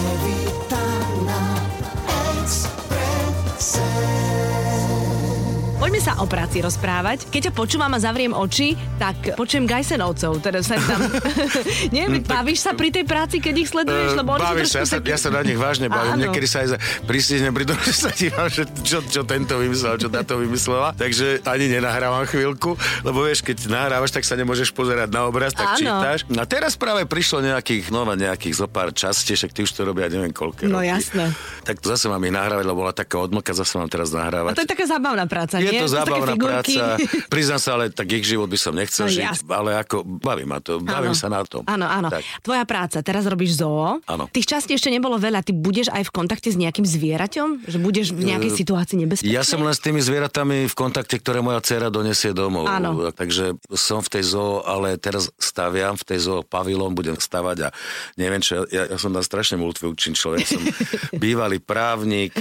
Sa 6.03 6.19
o 6.19 6.27
práci 6.27 6.59
rozprávať. 6.59 7.31
Keď 7.31 7.41
ťa 7.47 7.53
počúvam 7.55 7.87
a 7.89 7.99
zavriem 7.99 8.35
oči, 8.35 8.75
tak 8.99 9.39
počujem 9.39 9.65
Gajsenovcov. 9.65 10.43
Teda 10.43 10.59
sa 10.59 10.75
tam... 10.77 10.99
Nie, 11.95 12.11
no, 12.11 12.19
bavíš 12.19 12.67
sa 12.67 12.75
pri 12.75 12.91
tej 12.91 13.07
práci, 13.07 13.39
keď 13.39 13.55
ich 13.57 13.71
sleduješ? 13.71 14.19
Lebo 14.19 14.35
oni 14.35 14.43
bavíš 14.43 14.69
sa, 14.69 14.83
ja 14.83 14.87
sa, 14.89 14.97
ja 14.99 15.15
sa 15.15 15.31
na 15.31 15.47
nich 15.47 15.55
vážne 15.55 15.87
bavím. 15.87 16.19
Áno. 16.19 16.23
Niekedy 16.27 16.47
sa 16.47 16.67
aj 16.67 16.75
pristihnem 17.07 17.55
pri 17.55 17.71
tom, 17.71 17.79
že 17.79 17.95
sa 17.95 18.11
dívam, 18.11 18.51
že 18.51 18.67
čo, 18.83 18.99
čo 19.07 19.23
tento 19.23 19.55
vymyslel, 19.55 19.95
čo 19.97 20.11
táto 20.11 20.43
vymyslela. 20.43 20.91
Takže 20.99 21.47
ani 21.47 21.71
nenahrávam 21.71 22.27
chvíľku, 22.27 22.75
lebo 23.07 23.23
vieš, 23.23 23.47
keď 23.47 23.71
nahrávaš, 23.71 24.11
tak 24.11 24.27
sa 24.27 24.35
nemôžeš 24.35 24.75
pozerať 24.75 25.07
na 25.07 25.31
obraz, 25.31 25.55
tak 25.55 25.77
Áno. 25.77 25.79
čítaš. 25.79 26.27
A 26.35 26.43
teraz 26.43 26.75
práve 26.75 27.07
prišlo 27.07 27.47
nejakých, 27.47 27.95
no 27.95 28.03
nejakých 28.03 28.59
zo 28.59 28.67
pár 28.67 28.91
častí, 28.91 29.39
však 29.39 29.55
ty 29.55 29.63
už 29.63 29.71
to 29.71 29.87
robia 29.87 30.11
neviem 30.11 30.35
koľko 30.35 30.67
No 30.67 30.83
roky. 30.83 30.91
jasné. 30.91 31.31
Tak 31.63 31.79
to 31.79 31.95
zase 31.95 32.11
mám 32.11 32.19
ich 32.27 32.35
nahrávať, 32.35 32.65
lebo 32.67 32.83
bola 32.83 32.91
taká 32.91 33.23
odmlka, 33.23 33.55
zase 33.55 33.79
mám 33.79 33.87
teraz 33.87 34.11
nahrávať. 34.11 34.53
A 34.53 34.59
to 34.59 34.65
je 34.65 34.71
taká 34.73 34.87
zábavná 34.89 35.29
práca, 35.31 35.61
Je 35.61 35.71
nie? 35.71 35.79
to 35.79 35.92
zábavná 35.93 36.35
práca. 36.41 36.97
Priznám 37.29 37.61
sa, 37.61 37.71
ale 37.77 37.93
tak 37.93 38.09
ich 38.09 38.25
život 38.25 38.49
by 38.49 38.59
som 38.59 38.73
nechcel 38.73 39.07
no, 39.09 39.13
žiť, 39.13 39.27
jasné. 39.29 39.51
ale 39.53 39.71
ako 39.77 40.03
baví 40.05 40.45
ma 40.49 40.59
to, 40.65 40.81
bavím 40.81 41.13
sa 41.13 41.29
na 41.29 41.45
tom. 41.45 41.63
Áno, 41.69 41.85
áno. 41.85 42.09
Tvoja 42.41 42.65
práca, 42.65 43.05
teraz 43.05 43.29
robíš 43.29 43.61
zoo. 43.61 44.01
Áno. 44.09 44.25
Tých 44.33 44.49
častí 44.49 44.73
ešte 44.73 44.89
nebolo 44.89 45.21
veľa. 45.21 45.45
Ty 45.45 45.53
budeš 45.53 45.93
aj 45.93 46.09
v 46.09 46.13
kontakte 46.13 46.49
s 46.49 46.57
nejakým 46.57 46.87
zvieraťom? 46.89 47.69
Že 47.69 47.79
budeš 47.79 48.07
v 48.17 48.33
nejakej 48.33 48.51
uh, 48.51 48.59
situácii 48.59 48.97
nebezpečnej? 49.05 49.35
Ja 49.35 49.45
som 49.45 49.61
len 49.61 49.75
s 49.75 49.81
tými 49.83 50.01
zvieratami 50.01 50.67
v 50.67 50.75
kontakte, 50.75 51.21
ktoré 51.21 51.45
moja 51.45 51.61
dcera 51.61 51.93
donesie 51.93 52.33
domov. 52.33 52.67
Áno. 52.71 53.13
Takže 53.13 53.61
som 53.75 54.01
v 54.01 54.09
tej 54.19 54.25
zoo, 54.33 54.65
ale 54.65 54.97
teraz 54.97 55.29
staviam 55.37 55.99
v 55.99 56.05
tej 56.07 56.19
zoo 56.25 56.41
pavilon, 56.47 56.97
budem 56.97 57.19
stavať 57.19 57.57
a 57.67 57.69
neviem 58.17 58.41
čo, 58.41 58.65
ja, 58.71 58.89
ja 58.89 58.97
som 58.99 59.13
tam 59.13 59.25
strašne 59.25 59.59
multifunkčný 59.61 60.15
človek. 60.15 60.45
Som 60.47 60.63
bývalý 61.25 61.59
právnik, 61.59 62.37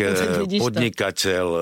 podnikateľ, 0.48 1.46
e, 1.48 1.62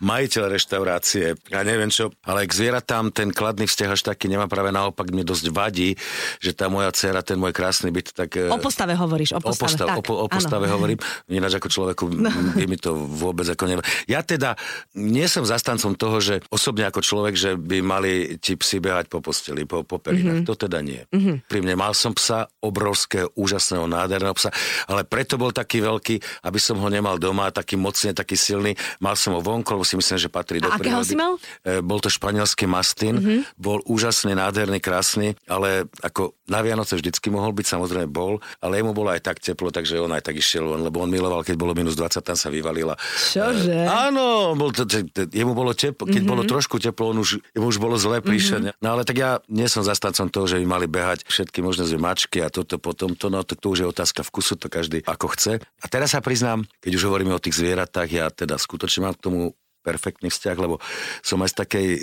majiteľ 0.00 0.44
reštaurácie 0.50 1.19
a 1.28 1.60
neviem 1.62 1.90
čo, 1.92 2.10
ale 2.24 2.46
k 2.48 2.52
zvieratám 2.52 3.12
ten 3.12 3.30
kladný 3.30 3.66
vzťah 3.68 3.90
až 3.94 4.02
taký 4.06 4.26
nemá 4.30 4.46
práve 4.46 4.72
naopak, 4.74 5.12
mi 5.12 5.22
dosť 5.22 5.46
vadí, 5.52 5.94
že 6.38 6.56
tá 6.56 6.66
moja 6.72 6.90
dcera, 6.94 7.20
ten 7.24 7.36
môj 7.36 7.52
krásny 7.54 7.92
byt, 7.92 8.16
tak... 8.16 8.36
E, 8.36 8.48
o 8.48 8.58
postave 8.60 8.96
hovoríš, 8.96 9.36
o 9.36 9.40
postave. 9.40 9.54
O 9.54 9.62
postave, 9.62 9.88
tak, 9.90 9.96
o, 10.08 10.14
o 10.24 10.28
postave 10.28 10.66
hovorím, 10.70 10.98
ináč 11.30 11.58
ako 11.58 11.68
človeku 11.68 12.04
no. 12.10 12.30
by 12.56 12.64
mi 12.66 12.78
to 12.80 12.96
vôbec 12.96 13.46
ako 13.48 13.64
neviem. 13.68 13.86
Ja 14.08 14.24
teda 14.24 14.56
nie 14.96 15.26
som 15.26 15.44
zastancom 15.46 15.94
toho, 15.94 16.18
že 16.22 16.34
osobne 16.48 16.86
ako 16.88 17.00
človek, 17.02 17.34
že 17.36 17.50
by 17.56 17.78
mali 17.82 18.36
ti 18.38 18.54
psi 18.54 18.78
behať 18.82 19.06
po 19.10 19.18
posteli, 19.20 19.64
po, 19.64 19.82
po 19.82 19.98
perinách. 19.98 20.42
Mm-hmm. 20.42 20.48
To 20.48 20.54
teda 20.54 20.78
nie. 20.80 21.02
Mm-hmm. 21.10 21.36
Pri 21.46 21.58
mne 21.60 21.74
mal 21.78 21.92
som 21.92 22.14
psa, 22.14 22.48
obrovského, 22.60 23.32
úžasného, 23.34 23.86
nádherného 23.88 24.34
psa, 24.36 24.50
ale 24.86 25.02
preto 25.02 25.36
bol 25.40 25.50
taký 25.50 25.82
veľký, 25.82 26.46
aby 26.46 26.58
som 26.60 26.78
ho 26.78 26.88
nemal 26.88 27.16
doma, 27.16 27.50
taký 27.50 27.76
mocný, 27.80 28.12
taký 28.14 28.36
silný. 28.36 28.72
Mal 29.02 29.16
som 29.16 29.34
ho 29.36 29.40
vonku, 29.40 29.74
lebo 29.74 29.84
si 29.86 29.96
myslím, 29.96 30.18
že 30.20 30.28
patrí 30.30 30.62
do 30.62 30.68
A 30.68 30.76
akého 30.76 30.99
si 31.06 31.16
mal? 31.16 31.36
E, 31.62 31.80
bol 31.80 32.02
to 32.02 32.10
španielský 32.10 32.66
mastín, 32.66 33.16
mm-hmm. 33.20 33.40
bol 33.56 33.78
úžasný, 33.86 34.34
nádherný, 34.34 34.82
krásny, 34.82 35.38
ale 35.46 35.86
ako 36.02 36.34
na 36.50 36.60
Vianoce 36.60 36.98
vždycky 36.98 37.30
mohol 37.30 37.54
byť, 37.54 37.66
samozrejme 37.78 38.10
bol, 38.10 38.42
ale 38.58 38.82
jemu 38.82 38.90
bolo 38.90 39.14
aj 39.14 39.22
tak 39.22 39.38
teplo, 39.38 39.70
takže 39.70 40.02
on 40.02 40.10
aj 40.10 40.26
tak 40.26 40.36
išiel 40.36 40.66
von, 40.66 40.82
lebo 40.82 40.98
on 40.98 41.10
miloval, 41.12 41.46
keď 41.46 41.54
bolo 41.54 41.72
minus 41.78 41.94
20, 41.94 42.20
tam 42.26 42.36
sa 42.36 42.50
vyvalila. 42.50 42.98
Čože? 43.30 43.70
E, 43.70 43.86
áno, 43.86 44.58
bol 44.58 44.74
to, 44.74 44.84
jemu 45.30 45.52
bolo 45.54 45.72
teplo, 45.78 46.10
keď 46.10 46.26
mm-hmm. 46.26 46.26
bolo 46.26 46.42
trošku 46.42 46.82
teplo, 46.82 47.14
on 47.14 47.22
už, 47.22 47.38
jemu 47.54 47.66
už 47.70 47.78
bolo 47.78 47.94
zle 47.94 48.18
príšerne. 48.18 48.74
Mm-hmm. 48.74 48.82
No 48.82 48.98
ale 48.98 49.06
tak 49.06 49.16
ja 49.16 49.38
nie 49.46 49.70
som 49.70 49.86
zastancom 49.86 50.26
toho, 50.26 50.50
že 50.50 50.58
by 50.58 50.66
mali 50.66 50.86
behať 50.90 51.22
všetky 51.30 51.62
možné 51.62 51.86
mačky 52.00 52.40
a 52.40 52.48
toto 52.48 52.80
potom, 52.80 53.12
to, 53.14 53.28
no, 53.28 53.44
to, 53.44 53.54
to 53.54 53.66
už 53.70 53.78
je 53.84 53.86
otázka 53.86 54.24
vkusu, 54.24 54.56
to 54.56 54.72
každý 54.72 55.04
ako 55.04 55.36
chce. 55.36 55.52
A 55.60 55.86
teraz 55.86 56.16
sa 56.16 56.24
priznám, 56.24 56.64
keď 56.80 56.96
už 56.96 57.06
hovoríme 57.06 57.36
o 57.36 57.42
tých 57.42 57.60
zvieratách, 57.60 58.08
ja 58.08 58.26
teda 58.32 58.56
skutočne 58.56 59.06
mám 59.06 59.14
k 59.14 59.24
tomu 59.28 59.40
perfektný 59.80 60.28
vzťah, 60.28 60.56
lebo 60.60 60.78
som 61.24 61.40
aj 61.40 61.50
z 61.52 61.56
takej 61.64 61.86
e, 61.86 61.98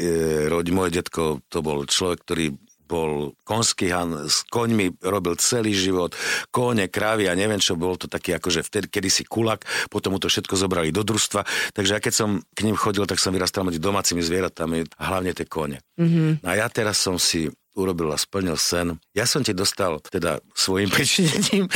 rodi, 0.49 0.71
môj 0.73 0.89
detko 0.93 1.41
to 1.47 1.61
bol 1.61 1.85
človek, 1.85 2.25
ktorý 2.25 2.45
bol 2.87 3.35
konský 3.43 3.91
han, 3.91 4.31
s 4.31 4.47
koňmi 4.47 5.03
robil 5.03 5.35
celý 5.35 5.75
život, 5.75 6.15
kone, 6.55 6.87
krávy 6.87 7.27
a 7.27 7.35
neviem 7.35 7.59
čo, 7.59 7.75
bol 7.75 7.99
to 7.99 8.07
taký 8.07 8.33
akože 8.39 8.63
vtedy, 8.63 8.87
kedysi 8.87 9.27
kulak, 9.27 9.67
potom 9.91 10.15
mu 10.15 10.19
to 10.23 10.31
všetko 10.31 10.55
zobrali 10.55 10.95
do 10.95 11.03
družstva, 11.03 11.43
takže 11.75 11.91
ja 11.93 11.99
keď 11.99 12.13
som 12.15 12.29
k 12.55 12.63
ním 12.63 12.79
chodil, 12.79 13.03
tak 13.03 13.19
som 13.19 13.35
vyrastal 13.35 13.67
medzi 13.67 13.83
domácimi 13.83 14.23
zvieratami, 14.23 14.87
hlavne 14.95 15.35
tie 15.35 15.45
kone. 15.45 15.83
Mm-hmm. 15.99 16.47
A 16.47 16.49
ja 16.55 16.71
teraz 16.71 17.03
som 17.03 17.19
si 17.19 17.51
urobil 17.77 18.09
a 18.09 18.17
splnil 18.17 18.57
sen. 18.57 18.97
Ja 19.13 19.29
som 19.29 19.45
ti 19.45 19.53
dostal 19.53 20.01
teda 20.09 20.41
svojim 20.57 20.89
pričinením, 20.95 21.69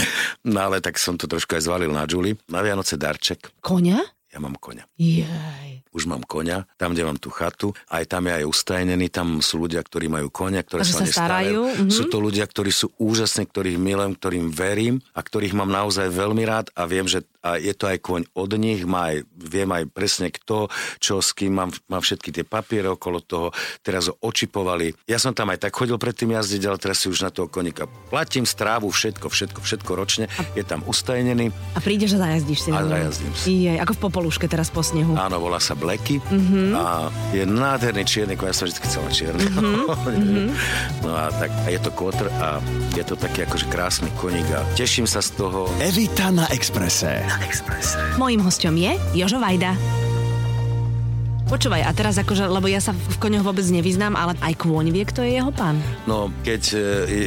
no 0.48 0.58
ale 0.58 0.82
tak 0.82 0.98
som 0.98 1.20
to 1.20 1.30
trošku 1.30 1.60
aj 1.60 1.68
zvalil 1.68 1.92
na 1.94 2.08
Julie. 2.10 2.40
Na 2.50 2.66
Vianoce 2.66 2.98
darček. 2.98 3.54
Konia? 3.62 4.02
Ja 4.32 4.40
mám 4.40 4.56
konia. 4.58 4.88
Jaj. 4.96 5.71
Už 5.92 6.08
mám 6.08 6.24
konia, 6.24 6.64
tam, 6.80 6.96
kde 6.96 7.04
mám 7.04 7.20
tú 7.20 7.28
chatu, 7.28 7.76
aj 7.92 8.08
tam 8.08 8.32
je 8.32 8.44
aj 8.44 8.46
ustajnený, 8.48 9.12
tam 9.12 9.44
sú 9.44 9.68
ľudia, 9.68 9.84
ktorí 9.84 10.08
majú 10.08 10.32
konia, 10.32 10.64
ktoré 10.64 10.88
sa, 10.88 11.04
sa 11.04 11.08
nestarajú. 11.08 11.68
Mm-hmm. 11.68 11.92
Sú 11.92 12.08
to 12.08 12.24
ľudia, 12.24 12.48
ktorí 12.48 12.72
sú 12.72 12.96
úžasní, 12.96 13.48
ktorých 13.52 13.76
milujem, 13.76 14.16
ktorým 14.16 14.48
verím 14.52 15.04
a 15.12 15.20
ktorých 15.20 15.52
mám 15.52 15.68
naozaj 15.68 16.08
veľmi 16.08 16.44
rád 16.48 16.72
a 16.76 16.88
viem, 16.88 17.08
že 17.08 17.28
a 17.42 17.58
je 17.58 17.74
to 17.74 17.90
aj 17.90 17.98
koň 18.02 18.22
od 18.38 18.52
nich, 18.62 18.86
má 18.86 19.14
aj, 19.14 19.26
viem 19.34 19.70
aj 19.74 19.90
presne 19.90 20.30
kto, 20.30 20.70
čo 21.02 21.20
s 21.20 21.34
kým, 21.34 21.58
mám, 21.58 21.74
mám 21.90 22.06
všetky 22.06 22.30
tie 22.30 22.46
papiere 22.46 22.94
okolo 22.94 23.18
toho, 23.22 23.50
teraz 23.82 24.14
ho 24.14 24.16
očipovali. 24.22 24.94
Ja 25.10 25.18
som 25.18 25.34
tam 25.34 25.50
aj 25.50 25.66
tak 25.66 25.74
chodil 25.74 25.98
predtým 25.98 26.38
jazdiť, 26.38 26.62
ale 26.70 26.78
teraz 26.78 27.02
si 27.02 27.10
už 27.10 27.26
na 27.26 27.34
toho 27.34 27.50
konika 27.50 27.90
platím 28.14 28.46
strávu, 28.46 28.94
všetko, 28.94 29.28
všetko, 29.34 29.60
všetko 29.66 29.92
ročne, 29.98 30.26
je 30.54 30.62
tam 30.62 30.86
ustajnený. 30.86 31.50
A 31.74 31.80
prídeš 31.82 32.22
a 32.22 32.30
zajazdíš 32.30 32.60
si. 32.62 32.70
A 32.70 32.86
zajazdím 32.86 33.34
si. 33.34 33.50
Je, 33.66 33.74
ako 33.82 33.94
v 33.98 34.00
Popoluške 34.06 34.46
teraz 34.46 34.70
po 34.70 34.86
snehu. 34.86 35.18
Áno, 35.18 35.42
volá 35.42 35.58
sa 35.58 35.74
Bleky 35.74 36.22
mm-hmm. 36.22 36.78
a 36.78 37.10
je 37.34 37.44
nádherný 37.46 38.06
čierny 38.06 38.38
koň, 38.38 38.54
ja 38.54 38.56
som 38.56 38.66
vždy 38.70 38.82
chcel 38.86 39.04
čierny. 39.10 39.46
Mm-hmm. 39.50 40.46
no 41.06 41.12
a 41.18 41.34
tak 41.34 41.50
a 41.66 41.68
je 41.74 41.80
to 41.82 41.92
kotr 41.94 42.30
a 42.38 42.62
je 42.94 43.04
to 43.06 43.18
taký 43.18 43.50
akože 43.50 43.66
krásny 43.74 44.10
koník 44.22 44.46
a 44.54 44.62
teším 44.78 45.10
sa 45.10 45.26
z 45.26 45.42
toho. 45.42 45.66
Evita 45.82 46.30
na 46.30 46.46
Exprese 46.54 47.31
na 47.32 47.46
Expresse. 47.46 47.98
Mojím 48.18 48.40
hostom 48.40 48.78
je 48.78 48.92
Jožo 49.14 49.40
Vajda. 49.40 50.11
Počúvaj, 51.52 51.84
a 51.84 51.92
teraz 51.92 52.16
akože, 52.16 52.48
lebo 52.48 52.72
ja 52.72 52.80
sa 52.80 52.96
v 52.96 53.18
koňoch 53.20 53.44
vôbec 53.44 53.68
nevyznám, 53.68 54.16
ale 54.16 54.40
aj 54.40 54.56
kôň 54.56 54.88
vie, 54.88 55.04
kto 55.04 55.20
je 55.20 55.36
jeho 55.36 55.52
pán. 55.52 55.76
No, 56.08 56.32
keď 56.48 56.62
e, 56.72 56.80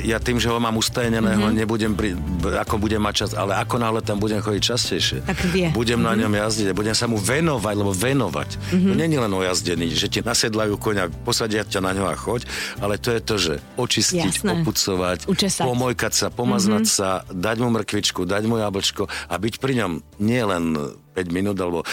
ja 0.09 0.17
tým, 0.17 0.41
že 0.41 0.49
ho 0.49 0.57
mám 0.57 0.81
ustajeného, 0.81 1.21
mm-hmm. 1.21 1.53
nebudem, 1.53 1.93
pri, 1.93 2.17
ako 2.57 2.81
budem 2.81 3.05
mať 3.05 3.15
čas, 3.21 3.31
ale 3.37 3.53
ako 3.61 3.77
náhle 3.77 4.01
tam 4.01 4.17
budem 4.17 4.41
chodiť 4.41 4.63
častejšie. 4.65 5.19
Tak 5.29 5.45
vie. 5.53 5.69
Budem 5.77 6.01
mm-hmm. 6.01 6.17
na 6.17 6.23
ňom 6.25 6.33
jazdiť 6.41 6.73
budem 6.73 6.97
sa 6.97 7.05
mu 7.05 7.21
venovať, 7.21 7.75
lebo 7.77 7.93
venovať. 7.93 8.51
Mm-hmm. 8.57 8.89
To 8.89 8.93
nie 8.97 9.07
je 9.13 9.21
len 9.21 9.33
o 9.37 9.41
jazdení, 9.45 9.87
že 9.93 10.09
ti 10.09 10.25
nasedlajú 10.25 10.81
koňa, 10.81 11.13
posadia 11.29 11.61
ťa 11.61 11.85
na 11.85 11.93
ňo 11.93 12.09
a 12.09 12.17
choď, 12.17 12.49
ale 12.81 12.97
to 12.97 13.13
je 13.13 13.21
to, 13.21 13.35
že 13.37 13.55
očistiť, 13.77 14.41
Jasné. 14.41 14.65
opucovať, 14.65 15.29
Učesať. 15.29 15.69
pomojkať 15.69 16.13
sa, 16.17 16.27
pomaznať 16.33 16.89
mm-hmm. 16.89 16.97
sa, 16.97 17.29
dať 17.29 17.57
mu 17.61 17.69
mrkvičku, 17.77 18.25
dať 18.25 18.49
mu 18.49 18.57
jablčko 18.57 19.05
a 19.05 19.35
byť 19.37 19.61
pri 19.61 19.85
ňom 19.85 19.93
nie 20.25 20.41
len 20.41 20.97
5 21.15 21.31
minút 21.31 21.57
alebo 21.63 21.87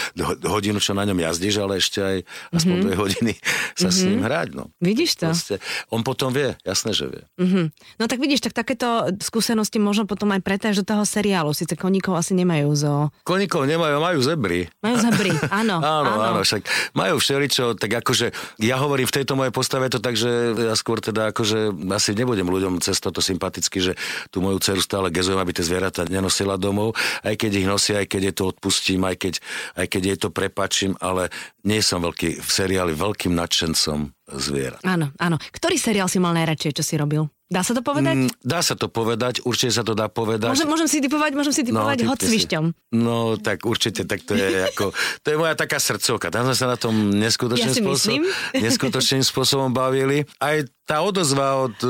hodinu, 0.50 0.82
čo 0.82 0.98
na 0.98 1.06
ňom 1.06 1.22
jazdíš, 1.22 1.62
ale 1.62 1.78
ešte 1.78 2.00
aj 2.02 2.18
aspoň 2.58 2.78
mm-hmm. 2.82 2.98
2 2.98 3.04
hodiny 3.06 3.34
sa 3.78 3.88
mm-hmm. 3.88 3.94
s 3.94 4.00
ním 4.10 4.22
hrať. 4.26 4.50
No. 4.58 4.64
Vidíš 4.82 5.22
to? 5.22 5.30
Proste, 5.30 5.56
on 5.94 6.02
potom 6.02 6.34
vie, 6.34 6.58
jasné, 6.66 6.92
že 6.98 7.06
vie. 7.06 7.24
Mm-hmm. 7.38 7.66
No 8.02 8.04
tak 8.10 8.18
vidíš, 8.18 8.42
tak 8.50 8.58
takéto 8.58 9.14
skúsenosti 9.22 9.78
možno 9.78 10.10
potom 10.10 10.34
aj 10.34 10.42
pretáž 10.42 10.82
do 10.82 10.86
toho 10.86 11.06
seriálu. 11.06 11.54
Sice 11.54 11.78
koníkov 11.78 12.18
asi 12.18 12.34
nemajú 12.34 12.70
zo... 12.74 12.94
Koníkov 13.22 13.70
nemajú, 13.70 14.02
majú 14.02 14.20
zebry. 14.26 14.66
Majú 14.82 14.98
zebry, 14.98 15.32
áno. 15.62 15.78
áno, 15.78 16.10
áno, 16.18 16.22
áno, 16.36 16.40
však 16.42 16.66
majú 16.98 17.22
všeličo, 17.22 17.78
tak 17.78 18.02
akože 18.02 18.34
ja 18.58 18.82
hovorím 18.82 19.06
v 19.06 19.16
tejto 19.22 19.38
mojej 19.38 19.54
postave 19.54 19.92
to 19.94 20.02
tak, 20.02 20.18
že 20.18 20.58
ja 20.58 20.74
skôr 20.74 20.98
teda 20.98 21.30
akože 21.36 21.76
asi 21.94 22.18
nebudem 22.18 22.48
ľuďom 22.48 22.82
cez 22.82 22.98
toto 22.98 23.20
sympaticky, 23.22 23.78
že 23.84 23.94
tú 24.34 24.42
moju 24.42 24.58
dceru 24.64 24.82
stále 24.82 25.08
gezujem, 25.14 25.38
aby 25.38 25.52
tie 25.52 25.66
zvieratá 25.68 26.08
nenosila 26.08 26.56
domov, 26.56 26.98
aj 27.22 27.36
keď 27.38 27.52
ich 27.62 27.68
nosia, 27.68 28.02
aj 28.02 28.08
keď 28.10 28.22
je 28.32 28.34
to 28.34 28.44
odpustím, 28.50 29.04
aj 29.12 29.18
keď, 29.20 29.34
aj 29.76 29.86
keď 29.92 30.02
jej 30.02 30.18
to 30.18 30.30
prepačím, 30.32 30.96
ale 31.04 31.28
nie 31.68 31.84
som 31.84 32.00
veľký 32.00 32.40
v 32.40 32.50
seriáli 32.50 32.96
veľkým 32.96 33.36
nadšencom 33.36 34.16
zvierat. 34.32 34.82
Áno, 34.88 35.12
áno. 35.20 35.36
Ktorý 35.52 35.76
seriál 35.76 36.08
si 36.08 36.18
mal 36.24 36.32
najradšej, 36.32 36.80
čo 36.80 36.84
si 36.88 36.96
robil? 36.96 37.28
Dá 37.52 37.68
sa 37.68 37.76
to 37.76 37.84
povedať? 37.84 38.16
Mm, 38.16 38.32
dá 38.48 38.64
sa 38.64 38.80
to 38.80 38.88
povedať, 38.88 39.44
určite 39.44 39.76
sa 39.76 39.84
to 39.84 39.92
dá 39.92 40.08
povedať. 40.08 40.56
Môžem, 40.56 40.72
môžem 40.72 40.88
si 40.88 41.04
typovať, 41.04 41.36
môžem 41.36 41.52
si 41.52 41.68
typovať 41.68 41.98
no, 42.00 42.08
hod 42.08 42.20
svišťom. 42.24 42.64
No, 42.96 43.36
tak 43.36 43.68
určite, 43.68 44.08
tak 44.08 44.24
to 44.24 44.40
je 44.40 44.48
ako, 44.72 44.96
to 44.96 45.28
je 45.28 45.36
moja 45.36 45.52
taká 45.60 45.76
srdcovka. 45.84 46.32
Tam 46.32 46.48
sme 46.48 46.56
sa 46.56 46.72
na 46.72 46.80
tom 46.80 47.12
neskutočným, 47.12 47.76
ja 47.76 47.84
spôsob, 47.84 48.24
neskutočným 48.56 49.24
spôsobom 49.28 49.76
bavili. 49.76 50.24
Aj 50.40 50.64
tá 50.92 51.00
odozva 51.00 51.56
od 51.64 51.80
e, 51.80 51.90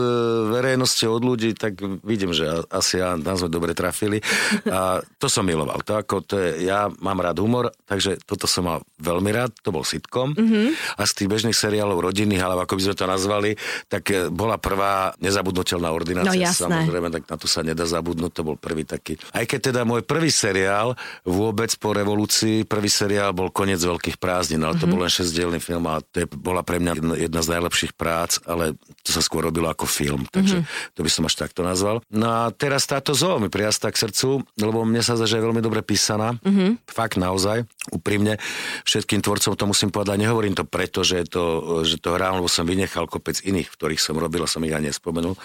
verejnosti, 0.53 1.01
od 1.09 1.25
ľudí, 1.25 1.57
tak 1.57 1.81
vidím, 2.05 2.37
že 2.37 2.45
asi 2.69 3.01
ja, 3.01 3.17
tam 3.17 3.33
sme 3.33 3.49
dobre 3.49 3.73
trafili. 3.73 4.21
A 4.69 5.01
to 5.17 5.25
som 5.25 5.41
miloval. 5.41 5.81
To 5.89 5.97
ako, 5.97 6.21
to 6.21 6.37
je, 6.37 6.69
ja 6.69 6.85
mám 7.01 7.17
rád 7.17 7.41
humor, 7.41 7.73
takže 7.89 8.21
toto 8.21 8.45
som 8.45 8.69
mal 8.69 8.85
veľmi 9.01 9.33
rád, 9.33 9.57
to 9.65 9.73
bol 9.73 9.81
sitcom. 9.81 10.37
Mm-hmm. 10.37 11.01
A 11.01 11.09
z 11.09 11.11
tých 11.17 11.29
bežných 11.33 11.57
seriálov 11.57 11.97
rodinných, 11.97 12.45
alebo 12.45 12.61
ako 12.61 12.77
by 12.77 12.81
sme 12.85 12.95
to 13.01 13.05
nazvali, 13.09 13.49
tak 13.89 14.03
e, 14.13 14.29
bola 14.29 14.61
prvá 14.61 15.17
nezabudnutelná 15.17 15.89
ordinácia. 15.89 16.29
No, 16.29 16.37
jasné. 16.37 16.69
Samozrejme, 16.69 17.09
tak 17.09 17.25
na 17.25 17.37
to 17.41 17.49
sa 17.49 17.65
nedá 17.65 17.89
zabudnúť, 17.89 18.31
to 18.37 18.45
bol 18.45 18.53
prvý 18.53 18.85
taký. 18.85 19.17
Aj 19.33 19.49
keď 19.49 19.73
teda 19.73 19.81
môj 19.81 20.05
prvý 20.05 20.29
seriál 20.29 20.93
vôbec 21.25 21.73
po 21.81 21.97
revolúcii, 21.97 22.69
prvý 22.69 22.93
seriál 22.93 23.33
bol 23.33 23.49
Koniec 23.49 23.81
veľkých 23.81 24.21
prázdnin, 24.21 24.61
ale 24.61 24.77
to 24.77 24.85
mm-hmm. 24.85 24.93
bol 24.93 25.01
len 25.01 25.09
šesťdielný 25.09 25.57
film 25.57 25.89
a 25.89 26.05
to 26.05 26.21
je, 26.21 26.27
bola 26.29 26.61
pre 26.61 26.77
mňa 26.77 26.91
jedna, 27.01 27.15
jedna 27.17 27.41
z 27.41 27.47
najlepších 27.57 27.93
prác, 27.97 28.37
ale 28.45 28.77
to 29.01 29.09
sa 29.15 29.23
skôr 29.23 29.47
robilo 29.47 29.71
ako 29.71 29.87
film, 29.87 30.27
takže 30.29 30.61
mm-hmm. 30.61 30.93
to 30.95 30.99
by 31.01 31.09
som 31.09 31.23
až 31.25 31.35
takto 31.39 31.61
nazval. 31.65 32.03
No 32.11 32.27
a 32.27 32.41
teraz 32.51 32.85
táto 32.85 33.15
zoo 33.15 33.39
mi 33.39 33.47
prirastá 33.47 33.89
k 33.89 33.97
srdcu, 34.07 34.43
lebo 34.59 34.83
mne 34.83 35.01
sa 35.01 35.15
zdá, 35.15 35.25
že 35.25 35.39
je 35.39 35.45
veľmi 35.47 35.63
dobre 35.63 35.81
písaná. 35.81 36.37
Mm-hmm. 36.43 36.85
Fakt 36.87 37.15
naozaj, 37.17 37.65
úprimne. 37.89 38.37
Všetkým 38.85 39.23
tvorcom 39.23 39.55
to 39.55 39.65
musím 39.65 39.89
povedať, 39.89 40.21
nehovorím 40.21 40.53
to 40.53 40.67
preto, 40.67 41.01
že 41.01 41.25
to, 41.27 41.83
že 41.87 41.97
to 41.97 42.13
hrám, 42.13 42.43
lebo 42.43 42.51
som 42.51 42.67
vynechal 42.67 43.07
kopec 43.07 43.39
iných, 43.41 43.71
v 43.71 43.75
ktorých 43.77 44.01
som 44.01 44.19
robil 44.19 44.43
a 44.43 44.49
som 44.49 44.61
ich 44.61 44.75
ani 44.75 44.91
nespomenul. 44.91 45.39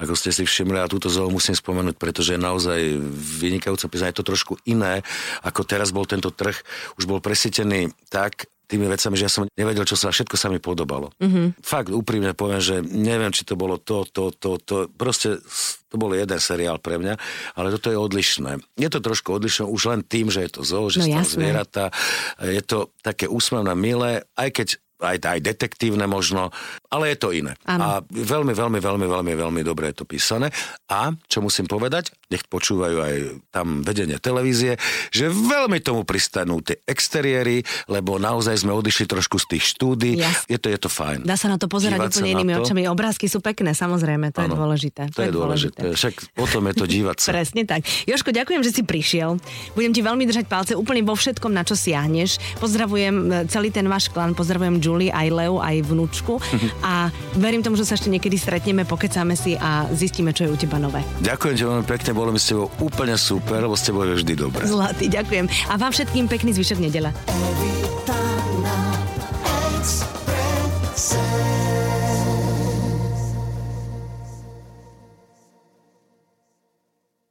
Ako 0.00 0.16
ste 0.16 0.32
si 0.32 0.48
všimli, 0.48 0.80
a 0.80 0.90
túto 0.90 1.12
zoo 1.12 1.28
musím 1.28 1.54
spomenúť, 1.54 2.00
pretože 2.00 2.34
je 2.34 2.40
naozaj 2.40 2.80
vynikajúce 3.42 3.86
písanie. 3.92 4.16
Je 4.16 4.20
to 4.24 4.30
trošku 4.32 4.56
iné, 4.64 5.04
ako 5.44 5.62
teraz 5.68 5.92
bol 5.92 6.08
tento 6.08 6.32
trh. 6.32 6.56
Už 6.96 7.04
bol 7.04 7.20
presítený 7.20 7.92
tak 8.08 8.48
tými 8.66 8.90
vecami, 8.90 9.14
že 9.14 9.26
ja 9.26 9.32
som 9.32 9.46
nevedel, 9.54 9.86
čo 9.86 9.94
sa, 9.94 10.10
všetko 10.10 10.34
sa 10.34 10.50
mi 10.50 10.58
podobalo. 10.58 11.14
Mm-hmm. 11.22 11.62
Fakt 11.62 11.94
úprimne 11.94 12.34
poviem, 12.34 12.58
že 12.58 12.82
neviem, 12.82 13.30
či 13.30 13.46
to 13.46 13.54
bolo 13.54 13.78
to, 13.78 14.02
to, 14.10 14.34
to, 14.34 14.58
to, 14.58 14.90
proste 14.90 15.38
to 15.86 15.94
bol 15.94 16.10
jeden 16.10 16.42
seriál 16.42 16.82
pre 16.82 16.98
mňa, 16.98 17.14
ale 17.54 17.70
toto 17.78 17.94
je 17.94 17.98
odlišné. 17.98 18.58
Je 18.74 18.90
to 18.90 18.98
trošku 18.98 19.30
odlišné 19.30 19.70
už 19.70 19.82
len 19.86 20.00
tým, 20.02 20.34
že 20.34 20.42
je 20.44 20.50
to 20.50 20.62
zoo, 20.66 20.90
že 20.90 21.06
no, 21.06 21.06
sú 21.06 21.10
tam 21.14 21.26
zvieratá, 21.26 21.84
je 22.42 22.62
to 22.66 22.90
také 23.06 23.30
úsmevné, 23.30 23.72
milé, 23.78 24.26
aj 24.34 24.50
keď 24.50 24.68
aj, 25.00 25.16
aj 25.20 25.38
detektívne 25.44 26.08
možno, 26.08 26.50
ale 26.88 27.12
je 27.12 27.18
to 27.20 27.28
iné. 27.32 27.52
Ano. 27.68 27.82
A 27.82 27.88
veľmi, 28.08 28.56
veľmi, 28.56 28.78
veľmi, 28.80 29.06
veľmi, 29.06 29.32
veľmi 29.36 29.60
dobre 29.66 29.92
je 29.92 30.02
to 30.02 30.04
písané. 30.08 30.48
A 30.88 31.12
čo 31.28 31.44
musím 31.44 31.68
povedať, 31.68 32.12
nech 32.32 32.42
počúvajú 32.48 32.96
aj 32.98 33.14
tam 33.54 33.84
vedenie 33.86 34.18
televízie, 34.18 34.80
že 35.14 35.30
veľmi 35.30 35.78
tomu 35.84 36.02
pristanú 36.02 36.58
tie 36.64 36.80
exteriéry, 36.88 37.62
lebo 37.86 38.18
naozaj 38.18 38.66
sme 38.66 38.74
odišli 38.74 39.06
trošku 39.06 39.38
z 39.38 39.56
tých 39.56 39.64
štúdí. 39.76 40.18
Yes. 40.18 40.48
Je 40.50 40.58
to, 40.58 40.72
je 40.72 40.78
to 40.80 40.90
fajn. 40.90 41.22
Dá 41.22 41.38
sa 41.38 41.46
na 41.46 41.60
to 41.60 41.70
pozerať 41.70 42.02
dívať 42.02 42.12
úplne 42.16 42.30
inými 42.32 42.52
očami. 42.62 42.80
Obrázky 42.90 43.26
sú 43.30 43.38
pekné, 43.38 43.76
samozrejme, 43.76 44.34
to 44.34 44.42
ano, 44.42 44.54
je 44.54 44.58
dôležité. 44.58 45.02
To, 45.12 45.18
to 45.18 45.22
je 45.22 45.32
dôležité. 45.32 45.80
dôležité. 45.82 45.98
Však 45.98 46.14
potom 46.34 46.62
je 46.66 46.74
to 46.74 46.86
dívať 46.86 47.16
sa. 47.20 47.28
Presne 47.36 47.62
tak. 47.68 47.86
Joško, 48.08 48.30
ďakujem, 48.34 48.62
že 48.64 48.70
si 48.74 48.82
prišiel. 48.82 49.38
Budem 49.78 49.92
ti 49.94 50.00
veľmi 50.02 50.24
držať 50.26 50.46
palce 50.50 50.72
úplne 50.74 51.02
vo 51.06 51.14
všetkom, 51.14 51.52
na 51.52 51.62
čo 51.62 51.78
siahneš. 51.78 52.38
Pozdravujem 52.58 53.14
e, 53.14 53.24
celý 53.50 53.70
ten 53.70 53.86
váš 53.86 54.10
klan, 54.10 54.34
pozdravujem 54.34 54.82
Julie, 54.86 55.10
aj 55.10 55.28
Leu, 55.34 55.58
aj 55.58 55.82
vnúčku 55.82 56.38
a 56.86 57.10
verím 57.34 57.66
tomu, 57.66 57.74
že 57.74 57.82
sa 57.82 57.98
ešte 57.98 58.06
niekedy 58.06 58.38
stretneme, 58.38 58.86
pokecáme 58.86 59.34
si 59.34 59.58
a 59.58 59.90
zistíme, 59.90 60.30
čo 60.30 60.46
je 60.46 60.50
u 60.54 60.56
teba 60.56 60.78
nové. 60.78 61.02
Ďakujem 61.26 61.54
ti 61.58 61.62
veľmi 61.66 61.86
pekne, 61.90 62.10
bolo 62.14 62.30
mi 62.30 62.38
s 62.38 62.54
tebou 62.54 62.70
úplne 62.78 63.18
super, 63.18 63.66
lebo 63.66 63.74
s 63.74 63.82
tebou 63.82 64.06
je 64.06 64.22
vždy 64.22 64.32
dobre. 64.38 64.62
Zlatý, 64.62 65.10
ďakujem. 65.10 65.50
A 65.66 65.74
vám 65.74 65.90
všetkým 65.90 66.30
pekný 66.30 66.54
zvyšok 66.54 66.78
nedele. 66.78 67.10